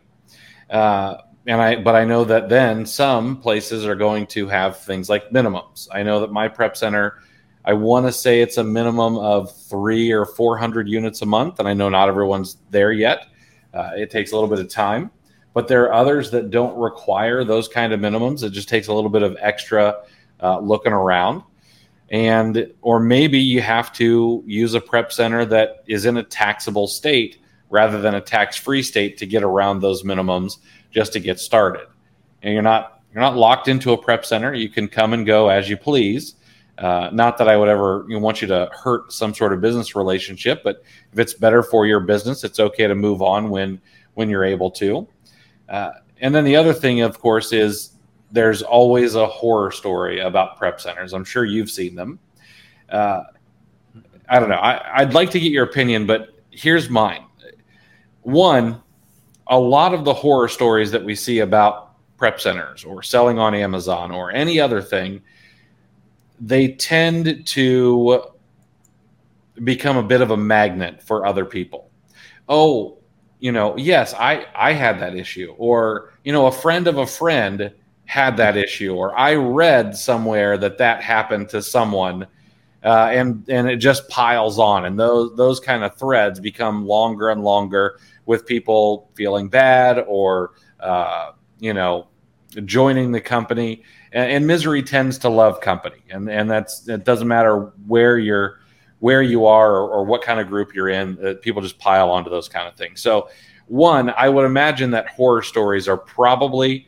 [0.69, 5.09] Uh, and I, but I know that then some places are going to have things
[5.09, 5.87] like minimums.
[5.91, 7.19] I know that my prep center,
[7.65, 11.59] I want to say it's a minimum of three or 400 units a month.
[11.59, 13.27] And I know not everyone's there yet.
[13.73, 15.11] Uh, it takes a little bit of time,
[15.53, 18.43] but there are others that don't require those kind of minimums.
[18.43, 19.97] It just takes a little bit of extra
[20.41, 21.43] uh, looking around.
[22.09, 26.87] And, or maybe you have to use a prep center that is in a taxable
[26.87, 27.39] state
[27.69, 30.57] rather than a tax free state to get around those minimums
[30.93, 31.87] just to get started.
[32.41, 34.53] And you're not you're not locked into a prep center.
[34.53, 36.35] You can come and go as you please.
[36.77, 39.61] Uh, not that I would ever you know, want you to hurt some sort of
[39.61, 43.79] business relationship, but if it's better for your business, it's okay to move on when
[44.15, 45.07] when you're able to.
[45.69, 45.91] Uh,
[46.21, 47.91] and then the other thing, of course, is
[48.31, 51.13] there's always a horror story about prep centers.
[51.13, 52.19] I'm sure you've seen them.
[52.89, 53.23] Uh,
[54.27, 54.55] I don't know.
[54.55, 57.25] I, I'd like to get your opinion, but here's mine.
[58.21, 58.81] One,
[59.47, 63.53] a lot of the horror stories that we see about prep centers or selling on
[63.53, 65.21] Amazon or any other thing,
[66.39, 68.23] they tend to
[69.63, 71.89] become a bit of a magnet for other people.
[72.47, 72.97] Oh,
[73.39, 77.05] you know, yes, I I had that issue or you know, a friend of a
[77.05, 77.71] friend
[78.05, 82.27] had that issue or I read somewhere that that happened to someone.
[82.83, 87.29] Uh, and and it just piles on, and those those kind of threads become longer
[87.29, 92.07] and longer with people feeling bad or uh, you know
[92.65, 93.83] joining the company.
[94.11, 98.59] And, and, misery tends to love company, and and that's it doesn't matter where you're
[98.99, 101.17] where you are or, or what kind of group you're in.
[101.25, 103.01] Uh, people just pile onto those kind of things.
[103.01, 103.29] So
[103.67, 106.87] one, I would imagine that horror stories are probably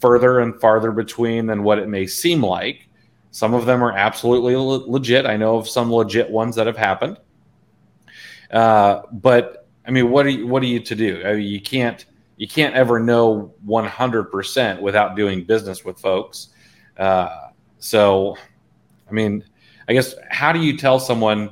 [0.00, 2.88] further and farther between than what it may seem like.
[3.30, 5.26] Some of them are absolutely le- legit.
[5.26, 7.18] I know of some legit ones that have happened.
[8.50, 11.22] Uh, but I mean, what are you, what are you to do?
[11.24, 12.04] I mean, you can't
[12.36, 16.48] you can't ever know 100% without doing business with folks.
[16.98, 18.36] Uh, so,
[19.08, 19.44] I mean,
[19.88, 21.50] I guess how do you tell someone?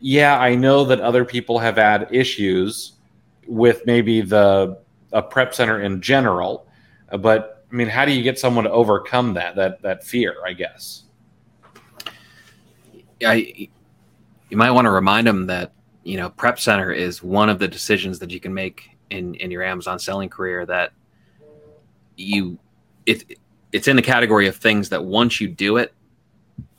[0.00, 2.94] Yeah, I know that other people have had issues
[3.46, 4.78] with maybe the
[5.12, 6.66] a prep center in general,
[7.20, 10.36] but I mean, how do you get someone to overcome that that that fear?
[10.44, 11.04] I guess.
[13.24, 13.68] I
[14.48, 15.72] you might want to remind them that
[16.04, 19.50] you know, Prep Center is one of the decisions that you can make in in
[19.50, 20.92] your Amazon selling career that
[22.16, 22.58] you
[23.06, 23.38] it
[23.72, 25.92] it's in the category of things that once you do it,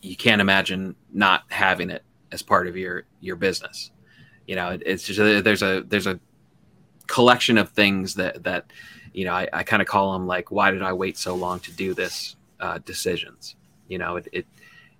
[0.02, 3.92] you can't imagine not having it as part of your your business.
[4.48, 6.20] You know, it, it's just a, there's a there's a
[7.08, 8.72] collection of things that that
[9.14, 11.60] you know I, I kind of call them like why did I wait so long
[11.62, 13.56] to do this uh, decisions.
[13.88, 14.48] You know, it, it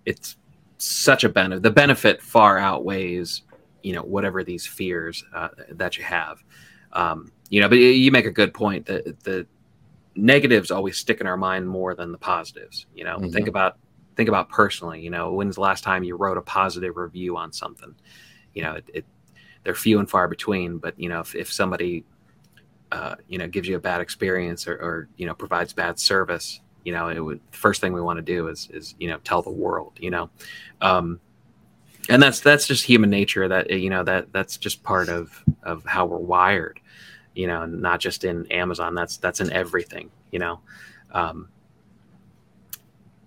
[0.06, 0.38] it's
[0.78, 1.64] such a benefit.
[1.64, 3.44] The benefit far outweighs
[3.86, 6.44] you know whatever these fears uh, that you have.
[6.92, 9.46] Um, you know but you make a good point that the
[10.16, 13.18] negatives always stick in our mind more than the positives you know?
[13.18, 13.32] Mm-hmm.
[13.32, 13.78] think about
[14.16, 17.52] think about personally you know when's the last time you wrote a positive review on
[17.52, 17.94] something?
[18.54, 19.06] You know it, it
[19.64, 22.06] they're few and far between but you know if, if somebody
[22.92, 26.62] uh, you know gives you a bad experience or, or you know provides bad service
[26.86, 29.42] you know it would first thing we want to do is is you know tell
[29.42, 30.30] the world you know?
[30.82, 31.20] Um,
[32.10, 35.84] and that's that's just human nature that you know that that's just part of of
[35.86, 36.80] how we're wired
[37.34, 38.96] you know not just in amazon.
[38.96, 40.60] That's that's in everything you know?
[41.12, 41.50] Um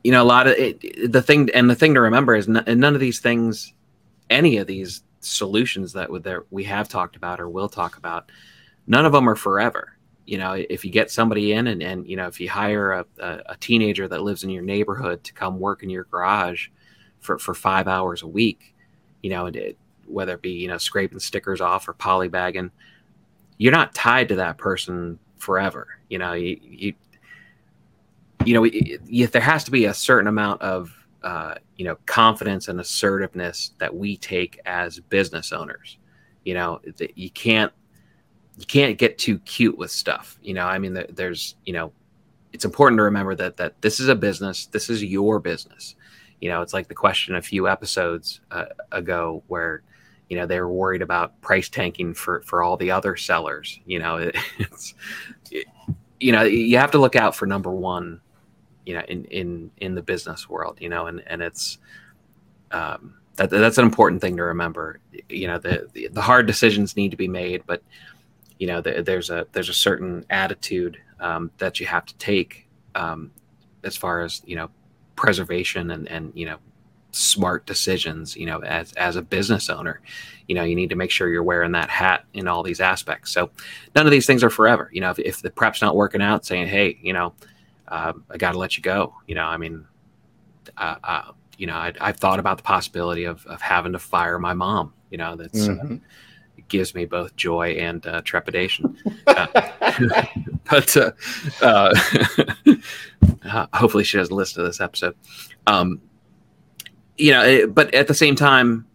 [0.05, 2.65] you know a lot of it, the thing and the thing to remember is n-
[2.79, 3.75] none of these things
[4.31, 8.31] any of these solutions that that we have talked about or will talk about
[8.87, 9.95] none of them are forever.
[10.27, 13.07] You know if you get somebody in and, and you know if you hire a,
[13.19, 16.69] a, a teenager that lives in your neighborhood to come work in your garage
[17.21, 18.75] for, for five hours a week,
[19.23, 22.71] you know, it, whether it be, you know, scraping stickers off or polybagging,
[23.59, 25.89] you're not tied to that person forever.
[26.09, 26.95] You know, you, you,
[28.45, 32.69] you know, you, there has to be a certain amount of, uh, you know, confidence
[32.69, 35.99] and assertiveness that we take as business owners.
[36.45, 36.81] You know,
[37.15, 37.73] you can't
[38.59, 40.39] you can't get too cute with stuff.
[40.43, 41.93] You know, I mean, there's you know,
[42.53, 44.67] it's important to remember that that this is a business.
[44.67, 45.95] This is your business.
[46.41, 49.83] You know, it's like the question a few episodes uh, ago where
[50.29, 53.81] you know they were worried about price tanking for for all the other sellers.
[53.87, 54.95] You know, it, it's
[55.51, 55.67] it,
[56.21, 58.21] you know you have to look out for number one.
[58.87, 60.79] You know, in in in the business world.
[60.81, 61.79] You know, and and it's.
[62.71, 64.99] Um, that, that's an important thing to remember.
[65.29, 67.83] You know, the, the, the hard decisions need to be made, but
[68.59, 72.69] you know, the, there's a there's a certain attitude um, that you have to take
[72.95, 73.31] um,
[73.85, 74.71] as far as you know
[75.19, 76.59] preservation and and you know
[77.11, 78.37] smart decisions.
[78.37, 80.01] You know, as as a business owner,
[80.47, 83.33] you know, you need to make sure you're wearing that hat in all these aspects.
[83.33, 83.51] So
[83.95, 84.89] none of these things are forever.
[84.93, 87.35] You know, if, if the prep's not working out, saying, hey, you know,
[87.89, 89.15] uh, I got to let you go.
[89.27, 89.87] You know, I mean.
[90.77, 94.39] Uh, uh, you know, I, have thought about the possibility of, of having to fire
[94.39, 94.93] my mom.
[95.11, 95.97] You know, that's uh, mm-hmm.
[96.69, 98.97] Uh, gives me both joy and uh, trepidation.
[99.27, 99.47] Uh,
[100.71, 101.13] but uh,
[103.45, 105.17] uh, hopefully, she doesn't listen to this episode.
[105.67, 106.01] Um,
[107.17, 108.87] you know, it, but at the same time,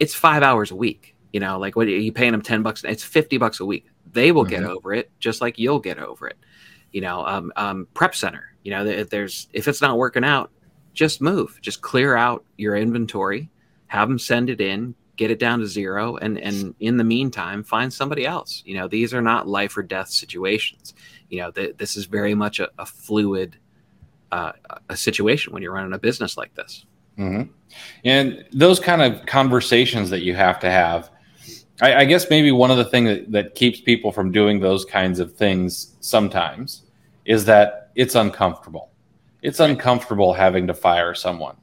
[0.00, 1.14] it's five hours a week.
[1.32, 2.84] You know, like what are you paying them ten bucks?
[2.84, 3.86] It's fifty bucks a week.
[4.12, 4.62] They will mm-hmm.
[4.62, 6.38] get over it, just like you'll get over it.
[6.92, 8.54] You know, um, um, prep center.
[8.64, 10.50] You know, if there's if it's not working out,
[10.94, 13.50] just move, just clear out your inventory,
[13.88, 17.62] have them send it in, get it down to zero, and and in the meantime,
[17.62, 18.62] find somebody else.
[18.64, 20.94] You know, these are not life or death situations.
[21.28, 23.58] You know, th- this is very much a, a fluid
[24.32, 24.52] uh,
[24.88, 26.86] a situation when you're running a business like this.
[27.18, 27.50] Mm-hmm.
[28.04, 31.10] And those kind of conversations that you have to have.
[31.80, 34.84] I, I guess maybe one of the things that, that keeps people from doing those
[34.84, 36.82] kinds of things sometimes
[37.24, 38.90] is that it's uncomfortable
[39.42, 41.56] it's uncomfortable having to fire someone.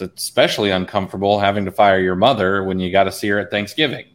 [0.00, 3.50] It's especially uncomfortable having to fire your mother when you got to see her at
[3.50, 4.06] Thanksgiving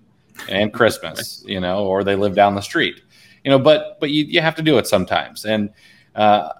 [0.49, 3.01] and Christmas, you know, or they live down the street,
[3.43, 3.59] you know.
[3.59, 5.69] But but you you have to do it sometimes, and
[6.15, 6.53] uh,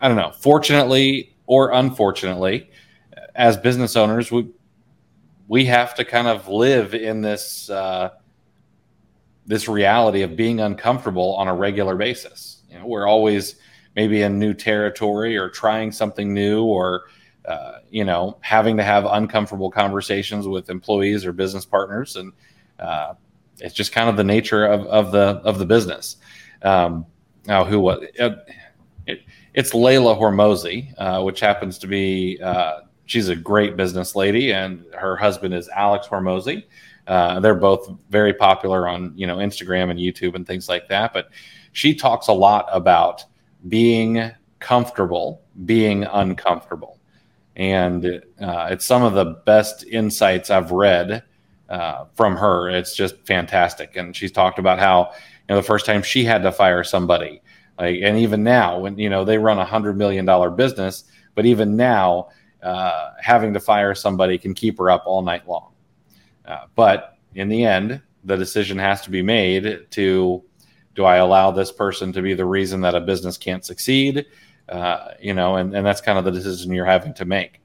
[0.00, 0.32] I don't know.
[0.32, 2.70] Fortunately or unfortunately,
[3.34, 4.48] as business owners, we
[5.48, 8.10] we have to kind of live in this uh,
[9.46, 12.62] this reality of being uncomfortable on a regular basis.
[12.70, 13.56] You know, we're always
[13.96, 17.04] maybe in new territory or trying something new or
[17.46, 22.32] uh, you know having to have uncomfortable conversations with employees or business partners and
[22.78, 23.14] uh,
[23.58, 26.16] it's just kind of the nature of, of the of the business
[26.62, 27.06] um,
[27.46, 28.38] now who was it,
[29.06, 29.20] it,
[29.54, 34.84] it's Leila Hormozi uh, which happens to be uh, she's a great business lady and
[34.98, 36.64] her husband is Alex Hormozi
[37.06, 41.12] uh, they're both very popular on you know Instagram and YouTube and things like that
[41.12, 41.28] but
[41.72, 43.24] she talks a lot about
[43.68, 44.30] being
[44.60, 46.93] comfortable being uncomfortable.
[47.56, 48.04] And
[48.40, 51.22] uh, it's some of the best insights I've read
[51.68, 52.68] uh, from her.
[52.68, 53.96] It's just fantastic.
[53.96, 57.42] And she's talked about how, you know, the first time she had to fire somebody,
[57.78, 60.26] like, and even now, when, you know, they run a $100 million
[60.56, 62.28] business, but even now,
[62.62, 65.72] uh, having to fire somebody can keep her up all night long.
[66.46, 70.42] Uh, but in the end, the decision has to be made to
[70.94, 74.26] do I allow this person to be the reason that a business can't succeed?
[74.68, 77.60] Uh, you know, and, and that's kind of the decision you're having to make.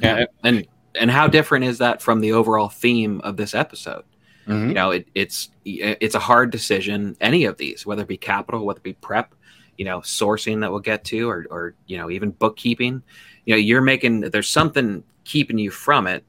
[0.00, 0.26] Yeah.
[0.44, 4.04] And, and how different is that from the overall theme of this episode?
[4.46, 4.68] Mm-hmm.
[4.68, 7.16] You know, it, it's it's a hard decision.
[7.20, 9.34] Any of these, whether it be capital, whether it be prep,
[9.76, 13.02] you know, sourcing that we'll get to, or or you know, even bookkeeping.
[13.44, 16.24] You know, you're making there's something keeping you from it,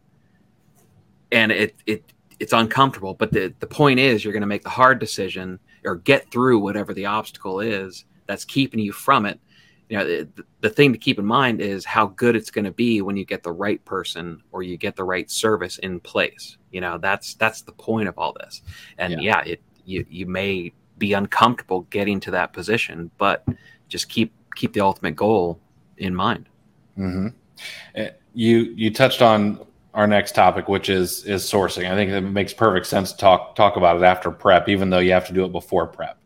[1.32, 3.14] and it it it's uncomfortable.
[3.14, 6.58] But the the point is, you're going to make the hard decision or get through
[6.60, 9.40] whatever the obstacle is that's keeping you from it
[9.90, 10.28] you know the,
[10.62, 13.26] the thing to keep in mind is how good it's going to be when you
[13.26, 17.36] get the right person or you get the right service in place you know that's
[17.36, 18.62] that's the point of all this
[18.98, 23.46] and yeah, yeah it you you may be uncomfortable getting to that position but
[23.88, 25.60] just keep keep the ultimate goal
[25.98, 26.50] in mind
[26.98, 27.28] mm-hmm.
[27.96, 31.92] Eh, you you touched on our next topic, which is is sourcing.
[31.92, 35.00] I think it makes perfect sense to talk talk about it after prep, even though
[35.00, 36.20] you have to do it before prep.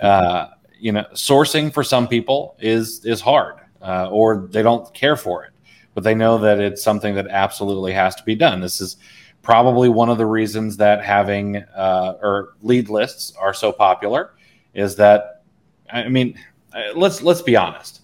[0.00, 5.16] Uh, you know, sourcing for some people is is hard, uh, or they don't care
[5.16, 5.52] for it,
[5.94, 8.60] but they know that it's something that absolutely has to be done.
[8.60, 8.96] This is
[9.42, 14.32] probably one of the reasons that having uh, or lead lists are so popular.
[14.74, 15.42] Is that
[15.90, 16.38] I mean,
[16.72, 18.02] uh, let's let's be honest.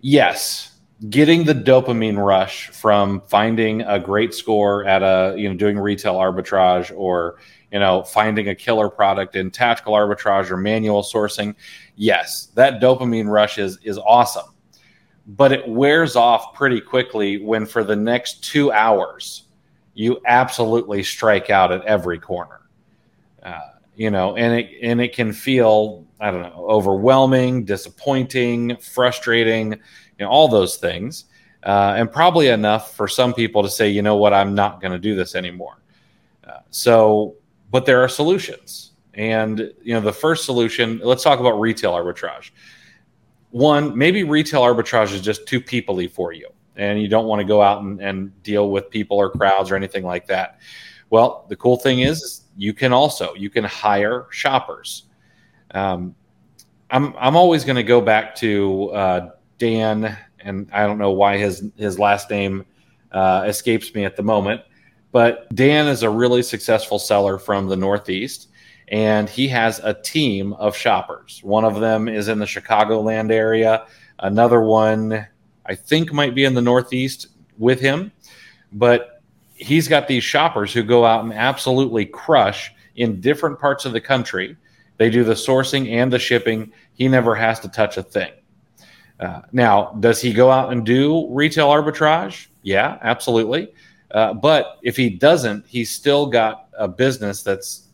[0.00, 0.78] Yes,
[1.10, 6.14] getting the dopamine rush from finding a great score at a you know doing retail
[6.14, 7.38] arbitrage or
[7.72, 11.54] you know finding a killer product in tactical arbitrage or manual sourcing
[11.96, 14.54] yes that dopamine rush is is awesome
[15.26, 19.48] but it wears off pretty quickly when for the next 2 hours
[19.98, 22.60] you absolutely strike out at every corner.
[23.42, 23.58] Uh,
[23.96, 29.78] you know, and it and it can feel I don't know overwhelming, disappointing, frustrating, you
[30.20, 31.24] know, all those things,
[31.64, 34.92] uh, and probably enough for some people to say, you know what, I'm not going
[34.92, 35.82] to do this anymore.
[36.46, 37.34] Uh, so,
[37.70, 41.00] but there are solutions, and you know, the first solution.
[41.02, 42.50] Let's talk about retail arbitrage.
[43.50, 46.48] One, maybe retail arbitrage is just too peoply for you
[46.78, 49.76] and you don't want to go out and, and deal with people or crowds or
[49.76, 50.60] anything like that.
[51.10, 55.04] Well, the cool thing is you can also you can hire shoppers.
[55.72, 56.14] Um,
[56.90, 61.36] I'm I'm always going to go back to uh, Dan, and I don't know why
[61.36, 62.64] his his last name
[63.12, 64.62] uh, escapes me at the moment,
[65.12, 68.48] but Dan is a really successful seller from the Northeast,
[68.88, 71.40] and he has a team of shoppers.
[71.42, 73.86] One of them is in the Chicagoland area.
[74.18, 75.26] Another one
[75.66, 77.28] I think might be in the Northeast
[77.58, 78.10] with him.
[78.72, 79.22] But
[79.54, 84.00] he's got these shoppers who go out and absolutely crush in different parts of the
[84.00, 84.56] country.
[84.96, 86.72] They do the sourcing and the shipping.
[86.94, 88.32] He never has to touch a thing.
[89.20, 92.46] Uh, now, does he go out and do retail arbitrage?
[92.62, 93.72] Yeah, absolutely.
[94.10, 97.88] Uh, but if he doesn't, he's still got a business that's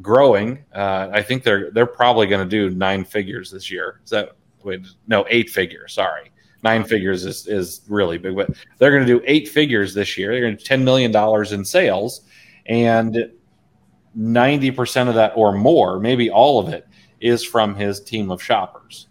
[0.00, 0.64] growing.
[0.74, 4.00] Uh, I think they're they're probably going to do nine figures this year.
[4.04, 5.94] Is that wait, no eight figures?
[5.94, 6.30] Sorry,
[6.64, 10.32] nine figures is, is really big, but they're going to do eight figures this year.
[10.32, 11.14] They're going to $10 million
[11.52, 12.22] in sales
[12.66, 13.30] and
[14.18, 16.88] 90% of that or more, maybe all of it
[17.20, 19.08] is from his team of shoppers.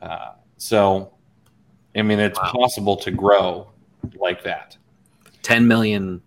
[0.00, 1.12] Uh, so,
[1.96, 2.52] I mean, it's wow.
[2.52, 3.72] possible to grow
[4.14, 4.76] like that.
[5.42, 6.22] 10 million,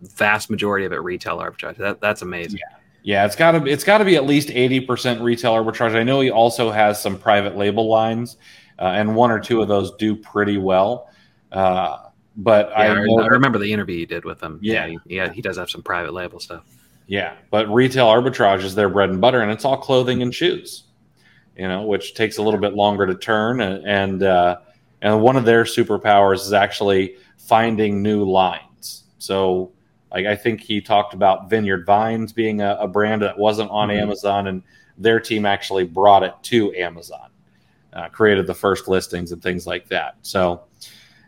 [0.00, 1.76] vast majority of it retail arbitrage.
[1.76, 2.58] That, that's amazing.
[2.58, 2.78] Yeah.
[3.06, 5.94] Yeah, it's got to it's got to be at least eighty percent retail arbitrage.
[5.94, 8.38] I know he also has some private label lines,
[8.78, 11.10] uh, and one or two of those do pretty well.
[11.52, 11.98] Uh,
[12.36, 14.58] but yeah, I, I, remember the interview you did with him.
[14.62, 16.64] Yeah, yeah, he, yeah, he does have some private label stuff.
[17.06, 20.84] Yeah, but retail arbitrage is their bread and butter, and it's all clothing and shoes.
[21.58, 24.56] You know, which takes a little bit longer to turn, and and, uh,
[25.02, 27.16] and one of their superpowers is actually
[27.46, 29.04] finding new lines.
[29.18, 29.72] So,
[30.12, 33.88] like I think he talked about Vineyard Vines being a, a brand that wasn't on
[33.88, 34.00] mm-hmm.
[34.00, 34.62] Amazon, and
[34.98, 37.30] their team actually brought it to Amazon
[37.94, 40.16] uh, created the first listings and things like that.
[40.22, 40.64] So,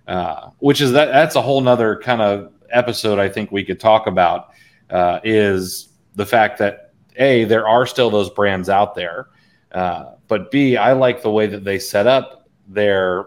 [0.06, 3.80] uh, which is that that's a whole nother kind of episode I think we could
[3.80, 4.50] talk about
[4.90, 9.28] uh, is the fact that a there are still those brands out there,
[9.72, 13.26] uh, but b I like the way that they set up their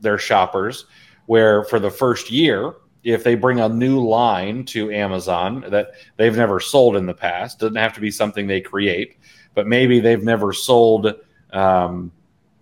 [0.00, 0.86] their shoppers,
[1.26, 6.36] where for the first year if they bring a new line to Amazon that they've
[6.36, 9.18] never sold in the past, doesn't have to be something they create,
[9.54, 11.14] but maybe they've never sold
[11.52, 12.10] um,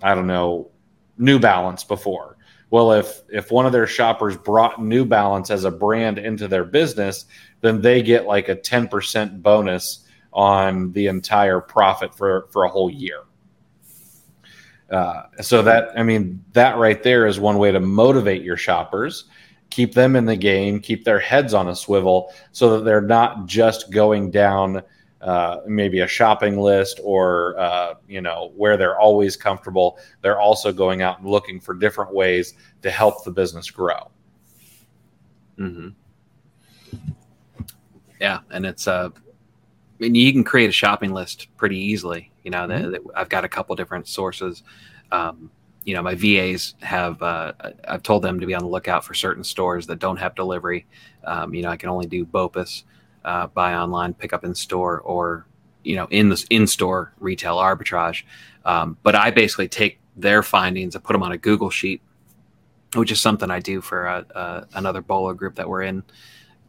[0.03, 0.71] I don't know,
[1.19, 2.37] New Balance before.
[2.71, 6.65] Well, if if one of their shoppers brought New Balance as a brand into their
[6.65, 7.27] business,
[7.61, 12.91] then they get like a 10% bonus on the entire profit for for a whole
[12.91, 13.21] year.
[14.93, 19.25] Uh, so that I mean that right there is one way to motivate your shoppers,
[19.71, 23.47] keep them in the game, keep their heads on a swivel, so that they're not
[23.47, 24.83] just going down
[25.23, 29.99] uh, maybe a shopping list or uh, you know where they're always comfortable.
[30.21, 34.11] They're also going out and looking for different ways to help the business grow.
[35.59, 35.89] Mm-hmm.
[38.21, 39.19] yeah and it's uh i
[39.99, 42.93] mean you can create a shopping list pretty easily you know mm-hmm.
[42.93, 44.63] that, i've got a couple different sources
[45.11, 45.51] um,
[45.85, 47.53] you know my vas have uh,
[47.89, 50.87] i've told them to be on the lookout for certain stores that don't have delivery
[51.25, 52.85] um, you know i can only do BOPUS
[53.25, 55.47] uh, buy online, pick up in store, or
[55.83, 58.25] you know in the in store retail arbitrage.
[58.65, 62.03] Um, but I basically take their findings and put them on a Google sheet,
[62.95, 66.03] which is something I do for a, a, another BOLO group that we're in.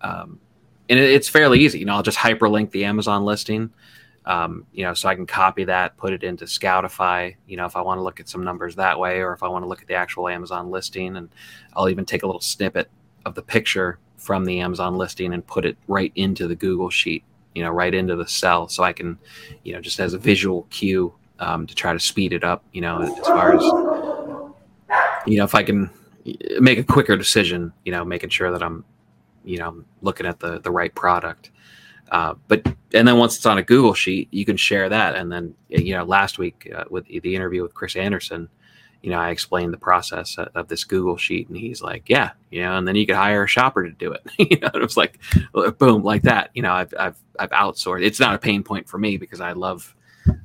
[0.01, 0.39] Um,
[0.89, 1.79] and it, it's fairly easy.
[1.79, 3.71] You know, I'll just hyperlink the Amazon listing.
[4.25, 7.75] Um, you know, so I can copy that, put it into Scoutify, you know, if
[7.75, 9.81] I want to look at some numbers that way, or if I want to look
[9.81, 11.29] at the actual Amazon listing, and
[11.75, 12.89] I'll even take a little snippet
[13.25, 17.25] of the picture from the Amazon listing and put it right into the Google sheet,
[17.53, 18.69] you know, right into the cell.
[18.69, 19.19] So I can,
[19.63, 22.79] you know, just as a visual cue um, to try to speed it up, you
[22.79, 23.63] know, as far as,
[25.27, 25.89] you know, if I can
[26.61, 28.85] make a quicker decision, you know, making sure that I'm,
[29.43, 31.51] you know, looking at the, the right product.
[32.11, 35.15] Uh, but and then once it's on a Google sheet, you can share that.
[35.15, 38.49] And then you know, last week uh, with the interview with Chris Anderson,
[39.03, 42.61] you know, I explained the process of this Google sheet, and he's like, "Yeah, you
[42.61, 44.25] know," and then you could hire a shopper to do it.
[44.39, 45.19] you know, it was like,
[45.77, 46.51] boom, like that.
[46.53, 48.05] You know, I've I've I've outsourced.
[48.05, 49.93] It's not a pain point for me because I love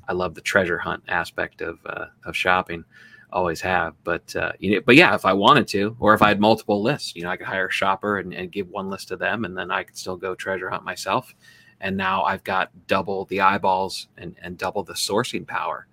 [0.08, 2.84] I love the treasure hunt aspect of uh, of shopping.
[3.30, 3.94] Always have.
[4.04, 6.82] But uh, you know, but yeah, if I wanted to, or if I had multiple
[6.82, 9.44] lists, you know, I could hire a shopper and, and give one list to them,
[9.44, 11.34] and then I could still go treasure hunt myself.
[11.80, 15.86] And now I've got double the eyeballs and, and double the sourcing power.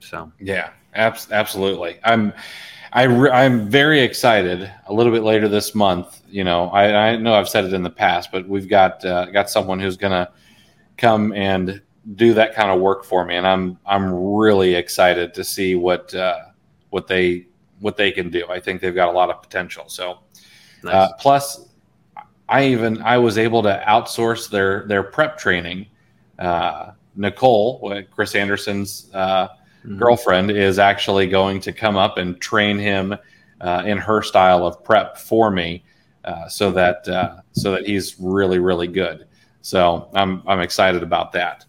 [0.00, 1.98] So yeah, abs- absolutely.
[2.04, 2.32] I'm
[2.92, 4.70] I re- I'm very excited.
[4.86, 7.82] A little bit later this month, you know, I, I know I've said it in
[7.82, 10.30] the past, but we've got uh, got someone who's gonna
[10.96, 11.80] come and
[12.16, 16.14] do that kind of work for me, and I'm I'm really excited to see what
[16.14, 16.38] uh,
[16.90, 17.46] what they
[17.80, 18.46] what they can do.
[18.48, 19.88] I think they've got a lot of potential.
[19.88, 20.18] So,
[20.82, 20.94] nice.
[20.94, 21.68] uh, plus,
[22.48, 25.86] I even I was able to outsource their their prep training.
[26.38, 29.98] Uh, Nicole, Chris Anderson's uh, mm-hmm.
[29.98, 33.14] girlfriend, is actually going to come up and train him
[33.60, 35.84] uh, in her style of prep for me,
[36.24, 37.04] uh, so that
[37.52, 39.26] so that he's really really good.
[39.60, 41.64] So I'm I'm excited about that.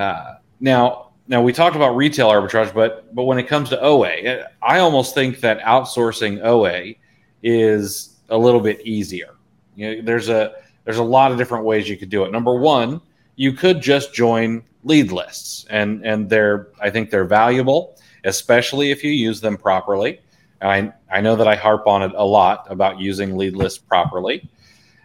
[0.00, 4.46] Uh, now, now we talked about retail arbitrage, but but when it comes to OA,
[4.62, 6.94] I almost think that outsourcing OA
[7.42, 9.36] is a little bit easier.
[9.76, 12.32] You know, there's a there's a lot of different ways you could do it.
[12.32, 13.02] Number one,
[13.36, 19.04] you could just join lead lists, and and they're I think they're valuable, especially if
[19.04, 20.20] you use them properly.
[20.62, 24.48] I I know that I harp on it a lot about using lead lists properly.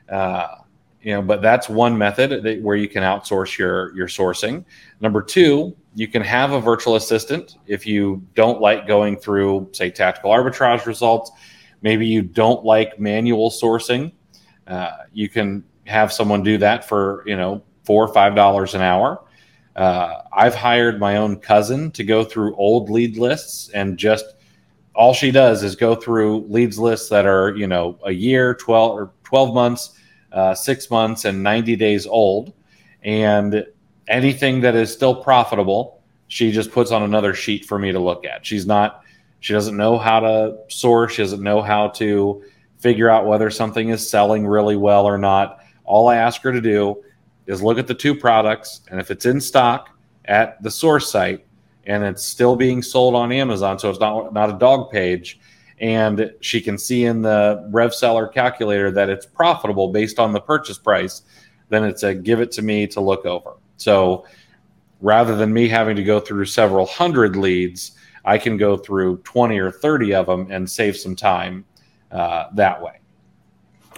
[0.08, 0.48] Uh,
[1.06, 4.66] you know but that's one method that, where you can outsource your your sourcing.
[5.00, 9.92] Number two you can have a virtual assistant if you don't like going through say
[9.92, 11.32] tactical arbitrage results.
[11.84, 14.12] Maybe you don't like manual sourcing.
[14.66, 18.82] Uh, you can have someone do that for you know four or five dollars an
[18.82, 19.22] hour.
[19.76, 24.24] Uh, i've hired my own cousin to go through old lead lists and just
[24.96, 28.98] all she does is go through leads lists that are you know a year 12
[28.98, 30.00] or 12 months
[30.36, 32.54] uh, six months and 90 days old.
[33.04, 33.66] And
[34.08, 38.26] anything that is still profitable, she just puts on another sheet for me to look
[38.26, 38.46] at.
[38.46, 39.02] She's not,
[39.40, 42.44] she doesn't know how to source, she doesn't know how to
[42.80, 45.60] figure out whether something is selling really well or not.
[45.86, 47.04] All I ask her to do
[47.48, 49.90] is look at the two products, and if it's in stock
[50.26, 51.46] at the source site
[51.86, 55.40] and it's still being sold on Amazon, so it's not not a dog page,
[55.80, 60.78] and she can see in the RevSeller calculator that it's profitable based on the purchase
[60.78, 61.24] price,
[61.70, 63.54] then it's a give it to me to look over.
[63.78, 64.26] So
[65.02, 67.92] rather than me having to go through several hundred leads,
[68.24, 71.66] I can go through 20 or 30 of them and save some time
[72.12, 73.00] uh, that way.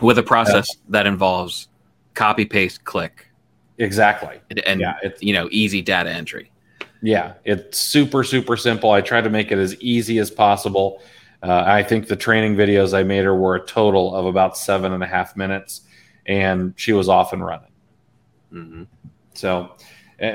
[0.01, 1.69] With a process uh, that involves
[2.13, 3.30] copy, paste, click.
[3.78, 4.39] Exactly.
[4.49, 6.51] And, and yeah, it's, you know, easy data entry.
[7.01, 8.91] Yeah, it's super, super simple.
[8.91, 11.01] I try to make it as easy as possible.
[11.44, 14.94] Uh, I think the training videos I made her were a total of about seven
[14.94, 15.82] and a half minutes,
[16.26, 17.72] and she was off and running.
[18.52, 18.84] Mm-hmm.
[19.34, 19.76] So,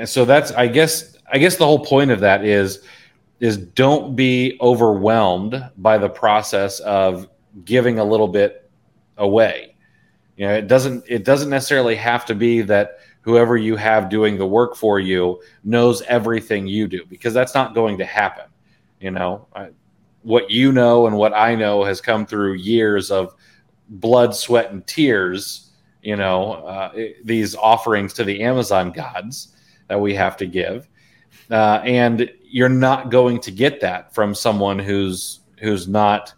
[0.05, 2.83] so that's I guess I guess the whole point of that is
[3.39, 7.27] is don't be overwhelmed by the process of
[7.65, 8.69] giving a little bit
[9.17, 9.75] away.
[10.37, 14.37] You know, it doesn't it doesn't necessarily have to be that whoever you have doing
[14.37, 18.45] the work for you knows everything you do because that's not going to happen.
[18.99, 19.47] You know,
[20.23, 23.35] what you know and what I know has come through years of
[23.89, 25.71] blood, sweat, and tears.
[26.01, 26.91] You know, uh,
[27.23, 29.55] these offerings to the Amazon gods
[29.87, 30.89] that we have to give,
[31.49, 36.33] uh, and you're not going to get that from someone who's who's not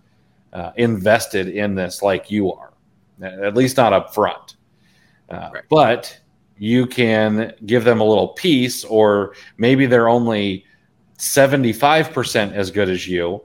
[0.53, 2.73] uh, invested in this like you are,
[3.21, 4.57] at least not up front.
[5.29, 5.63] Uh, right.
[5.69, 6.19] But
[6.57, 10.65] you can give them a little piece, or maybe they're only
[11.17, 13.41] 75% as good as you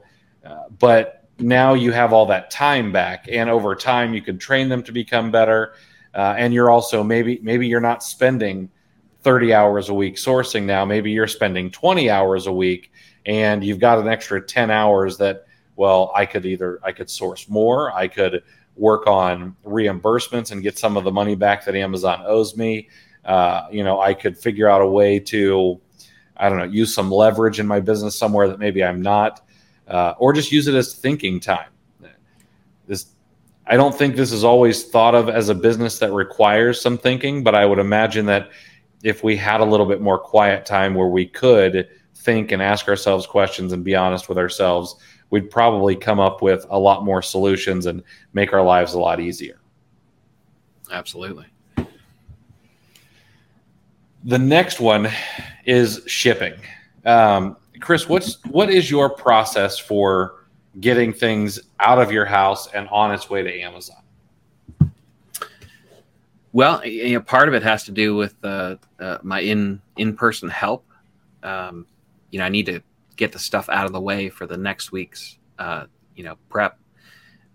[0.79, 4.83] but now you have all that time back, and over time you can train them
[4.83, 5.73] to become better.
[6.13, 8.69] Uh, and you're also maybe maybe you're not spending
[9.23, 10.83] 30 hours a week sourcing now.
[10.85, 12.91] Maybe you're spending 20 hours a week,
[13.25, 15.45] and you've got an extra 10 hours that
[15.75, 18.43] well I could either I could source more, I could
[18.75, 22.89] work on reimbursements and get some of the money back that Amazon owes me.
[23.23, 25.79] Uh, you know, I could figure out a way to,
[26.37, 29.45] I don't know, use some leverage in my business somewhere that maybe I'm not
[29.91, 31.69] uh, or just use it as thinking time.
[32.87, 33.07] This,
[33.67, 37.43] I don't think this is always thought of as a business that requires some thinking,
[37.43, 38.51] but I would imagine that
[39.03, 42.87] if we had a little bit more quiet time where we could think and ask
[42.87, 44.95] ourselves questions and be honest with ourselves,
[45.29, 48.01] we'd probably come up with a lot more solutions and
[48.33, 49.59] make our lives a lot easier.
[50.89, 51.45] Absolutely.
[54.23, 55.09] The next one
[55.65, 56.53] is shipping.
[57.05, 60.45] Um, Chris, what's what is your process for
[60.79, 64.01] getting things out of your house and on its way to Amazon?
[66.53, 70.15] Well, you know, part of it has to do with uh, uh, my in in
[70.15, 70.85] person help.
[71.43, 71.87] Um,
[72.29, 72.81] you know, I need to
[73.15, 76.77] get the stuff out of the way for the next week's uh, you know prep.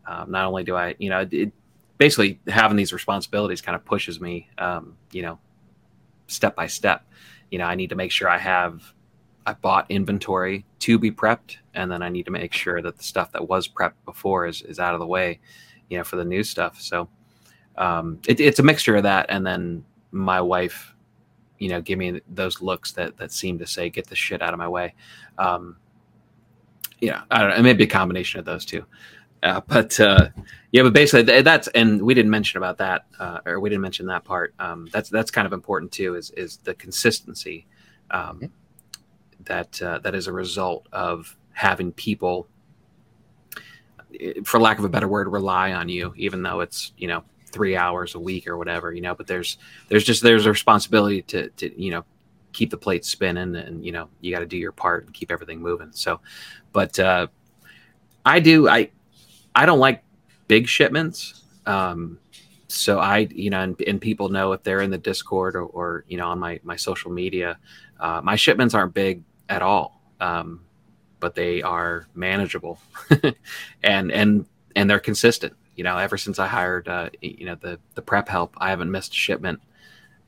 [0.07, 1.53] Um, not only do I, you know, it,
[1.99, 5.39] basically having these responsibilities kind of pushes me, um, you know,
[6.27, 7.05] step by step.
[7.51, 8.93] You know, I need to make sure I have
[9.47, 13.05] I bought inventory to be prepped, and then I need to make sure that the
[13.05, 15.39] stuff that was prepped before is is out of the way,
[15.89, 16.81] you know, for the new stuff.
[16.81, 17.09] So
[17.79, 20.95] um, it, it's a mixture of that, and then my wife,
[21.59, 24.53] you know, give me those looks that that seem to say, "Get the shit out
[24.53, 24.95] of my way."
[25.39, 25.77] Um,
[27.01, 27.57] yeah, I don't know.
[27.57, 28.85] It may be a combination of those two.
[29.45, 30.29] Uh, but uh,
[30.73, 34.07] yeah, but basically that's and we didn't mention about that, uh, or we didn't mention
[34.07, 34.55] that part.
[34.59, 36.17] Um, that's that's kind of important too.
[36.17, 37.67] Is is the consistency
[38.11, 38.51] um.
[39.47, 42.47] That uh, that is a result of having people,
[44.45, 47.77] for lack of a better word, rely on you, even though it's you know three
[47.77, 49.15] hours a week or whatever, you know.
[49.15, 52.05] But there's there's just there's a responsibility to to you know
[52.53, 55.31] keep the plate spinning, and you know you got to do your part and keep
[55.31, 55.91] everything moving.
[55.93, 56.21] So,
[56.73, 57.29] but uh,
[58.25, 58.91] I do I
[59.55, 60.03] I don't like
[60.49, 61.43] big shipments.
[61.65, 62.19] Um,
[62.69, 66.05] so I, you know, and, and, people know if they're in the Discord or, or
[66.09, 67.59] you know, on my my social media,
[68.01, 70.63] uh, my shipments aren't big at all, um,
[71.21, 72.79] but they are manageable,
[73.83, 77.79] and and and they're consistent you know, ever since I hired, uh, you know, the
[77.95, 79.61] the prep help, I haven't missed a shipment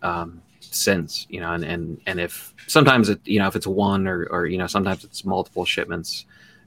[0.02, 1.26] um, since.
[1.30, 4.46] You know, and and and if sometimes it, you know, if it's one or or
[4.46, 6.26] you know, sometimes it's multiple shipments,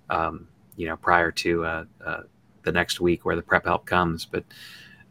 [0.10, 2.22] um, you know, prior to uh, uh,
[2.64, 4.26] the next week where the prep help comes.
[4.26, 4.44] But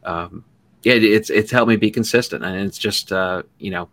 [0.03, 0.43] um,
[0.83, 3.87] yeah, it's it's helped me be consistent, and it's just uh, you know,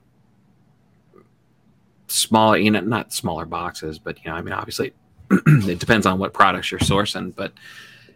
[2.08, 4.92] small, you know, not smaller boxes, but you know, I mean, obviously,
[5.30, 7.52] it depends on what products you're sourcing, but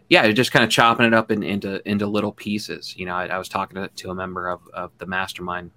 [0.09, 2.95] yeah, just kind of chopping it up in, into into little pieces.
[2.97, 5.71] You know, I, I was talking to, to, a member of, of the mastermind,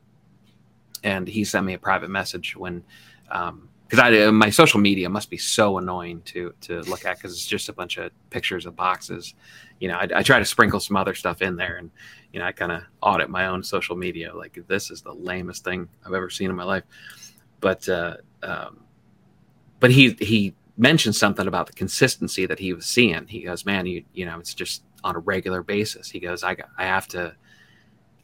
[1.03, 2.83] and he sent me a private message when,
[3.31, 7.17] um because um, I my social media must be so annoying to to look at
[7.17, 9.35] because it's just a bunch of pictures of boxes.
[9.79, 11.91] You know, I, I try to sprinkle some other stuff in there, and
[12.33, 14.35] you know, I kind of audit my own social media.
[14.35, 16.85] Like this is the lamest thing I've ever seen in my life,
[17.67, 18.79] but uh, um,
[19.81, 23.27] but he he mentioned something about the consistency that he was seeing.
[23.27, 26.55] He goes, "Man, you you know, it's just on a regular basis." He goes, "I
[26.55, 27.35] got, I have to,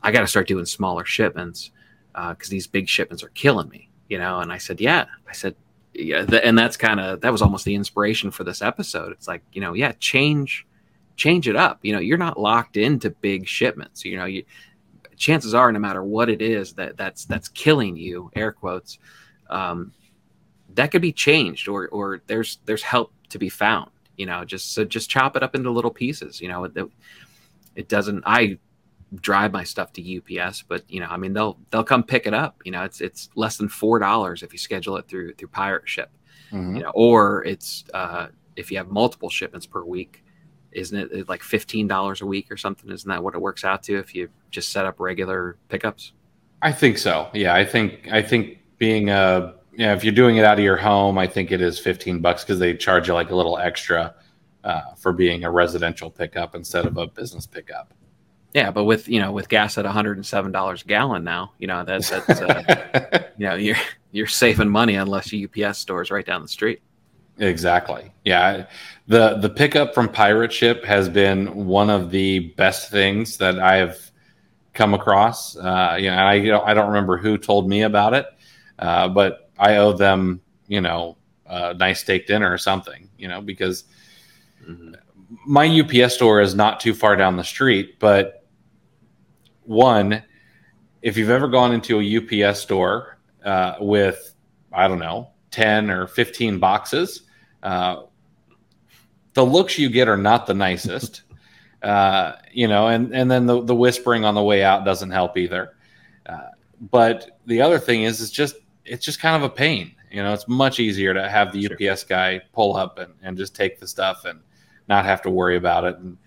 [0.01, 1.73] I got to start doing smaller shipments
[2.13, 5.33] because uh, these big shipments are killing me." You know, and I said, "Yeah," I
[5.33, 5.57] said,
[5.93, 9.11] "Yeah," th- and that's kind of that was almost the inspiration for this episode.
[9.11, 10.69] It's like, you know, yeah, change,
[11.17, 11.81] change it up.
[11.83, 14.05] You know, you're not locked into big shipments.
[14.05, 14.45] You know, you
[15.17, 19.01] chances are, no matter what it is that that's that's killing you, air quotes.
[19.53, 19.93] Um,
[20.75, 24.73] that could be changed or or there's there's help to be found you know just
[24.73, 26.73] so just chop it up into little pieces you know it,
[27.77, 28.59] it doesn't i
[29.17, 30.03] drive my stuff to
[30.39, 33.01] ups but you know i mean they'll they'll come pick it up you know it's
[33.01, 36.11] it's less than four dollars if you schedule it through through pirate ship
[36.51, 36.77] mm-hmm.
[36.77, 40.25] you know or it's uh if you have multiple shipments per week
[40.73, 42.91] isn't it like $15 a week or something?
[42.91, 46.13] Isn't that what it works out to if you just set up regular pickups?
[46.63, 47.29] I think so.
[47.35, 50.77] Yeah i think i think being a yeah, if you're doing it out of your
[50.77, 54.13] home, I think it is 15 bucks because they charge you like a little extra
[54.65, 57.95] uh, for being a residential pickup instead of a business pickup.
[58.55, 61.85] Yeah, but with you know with gas at 107 dollars a gallon now, you know
[61.85, 63.77] that's, that's uh, you know you're
[64.11, 66.83] you're saving money unless your UPS stores right down the street.
[67.39, 68.13] Exactly.
[68.25, 68.67] Yeah,
[69.07, 73.77] the the pickup from Pirate Ship has been one of the best things that I
[73.77, 74.11] have
[74.75, 75.57] come across.
[75.57, 76.35] Uh, you know, I
[76.69, 78.27] I don't remember who told me about it,
[78.83, 81.17] uh, but I owe them, you know,
[81.47, 83.85] a nice steak dinner or something, you know, because
[84.69, 84.95] mm-hmm.
[85.47, 88.01] my UPS store is not too far down the street.
[88.01, 88.45] But
[89.63, 90.25] one,
[91.01, 94.35] if you've ever gone into a UPS store uh, with,
[94.73, 97.23] I don't know, 10 or 15 boxes,
[97.63, 98.03] uh,
[99.35, 101.23] the looks you get are not the nicest.
[101.85, 105.37] uh, you know, and, and then the, the whispering on the way out doesn't help
[105.37, 105.77] either.
[106.27, 106.49] Uh,
[106.91, 109.95] but the other thing is, it's just it's just kind of a pain.
[110.11, 111.91] You know, it's much easier to have the sure.
[111.91, 114.41] UPS guy pull up and, and just take the stuff and
[114.89, 115.97] not have to worry about it.
[115.99, 116.19] And,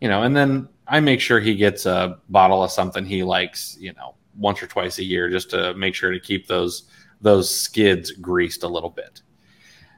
[0.00, 3.76] you know, and then I make sure he gets a bottle of something he likes,
[3.78, 6.84] you know, once or twice a year just to make sure to keep those
[7.20, 9.22] those skids greased a little bit.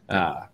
[0.08, 0.46] Uh,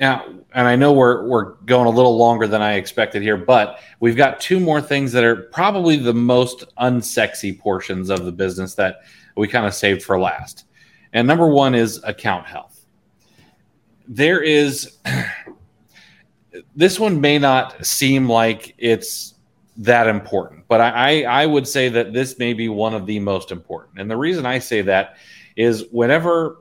[0.00, 0.22] yeah,
[0.52, 4.16] and I know we're we're going a little longer than I expected here, but we've
[4.16, 9.02] got two more things that are probably the most unsexy portions of the business that
[9.36, 10.66] we kind of saved for last.
[11.14, 12.84] And number one is account health.
[14.06, 14.98] There is,
[16.76, 19.34] this one may not seem like it's
[19.78, 23.50] that important, but I, I would say that this may be one of the most
[23.50, 23.98] important.
[23.98, 25.16] And the reason I say that
[25.56, 26.58] is whenever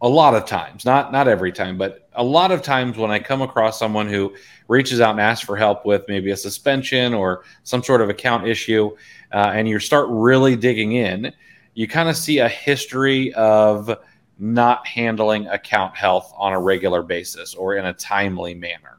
[0.00, 3.18] a lot of times, not not every time, but a lot of times when I
[3.18, 4.32] come across someone who
[4.68, 8.46] reaches out and asks for help with maybe a suspension or some sort of account
[8.46, 8.96] issue,
[9.32, 11.32] uh, and you start really digging in,
[11.78, 13.96] you kind of see a history of
[14.36, 18.98] not handling account health on a regular basis or in a timely manner.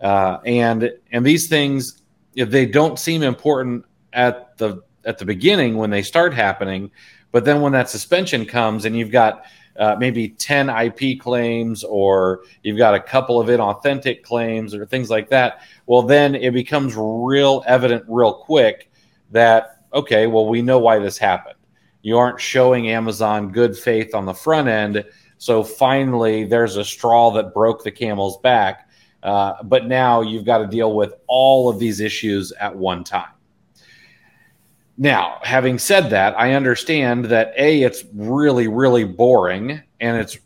[0.00, 2.00] Uh, and and these things,
[2.34, 6.90] if they don't seem important at the at the beginning when they start happening,
[7.32, 9.44] but then when that suspension comes and you've got
[9.78, 15.10] uh, maybe 10 IP claims or you've got a couple of inauthentic claims or things
[15.10, 18.90] like that, well, then it becomes real evident real quick
[19.32, 21.55] that, okay, well, we know why this happened.
[22.06, 25.04] You aren't showing Amazon good faith on the front end.
[25.38, 28.88] So finally, there's a straw that broke the camel's back.
[29.24, 33.32] Uh, but now you've got to deal with all of these issues at one time.
[34.96, 40.38] Now, having said that, I understand that a it's really really boring and it's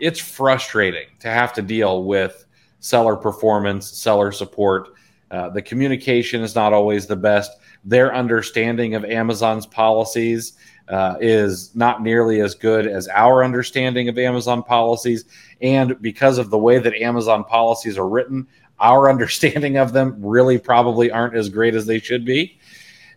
[0.00, 2.44] it's frustrating to have to deal with
[2.80, 4.88] seller performance, seller support.
[5.30, 7.52] Uh, the communication is not always the best.
[7.84, 10.54] Their understanding of Amazon's policies
[10.88, 15.24] uh, is not nearly as good as our understanding of Amazon policies.
[15.60, 18.46] And because of the way that Amazon policies are written,
[18.80, 22.58] our understanding of them really probably aren't as great as they should be.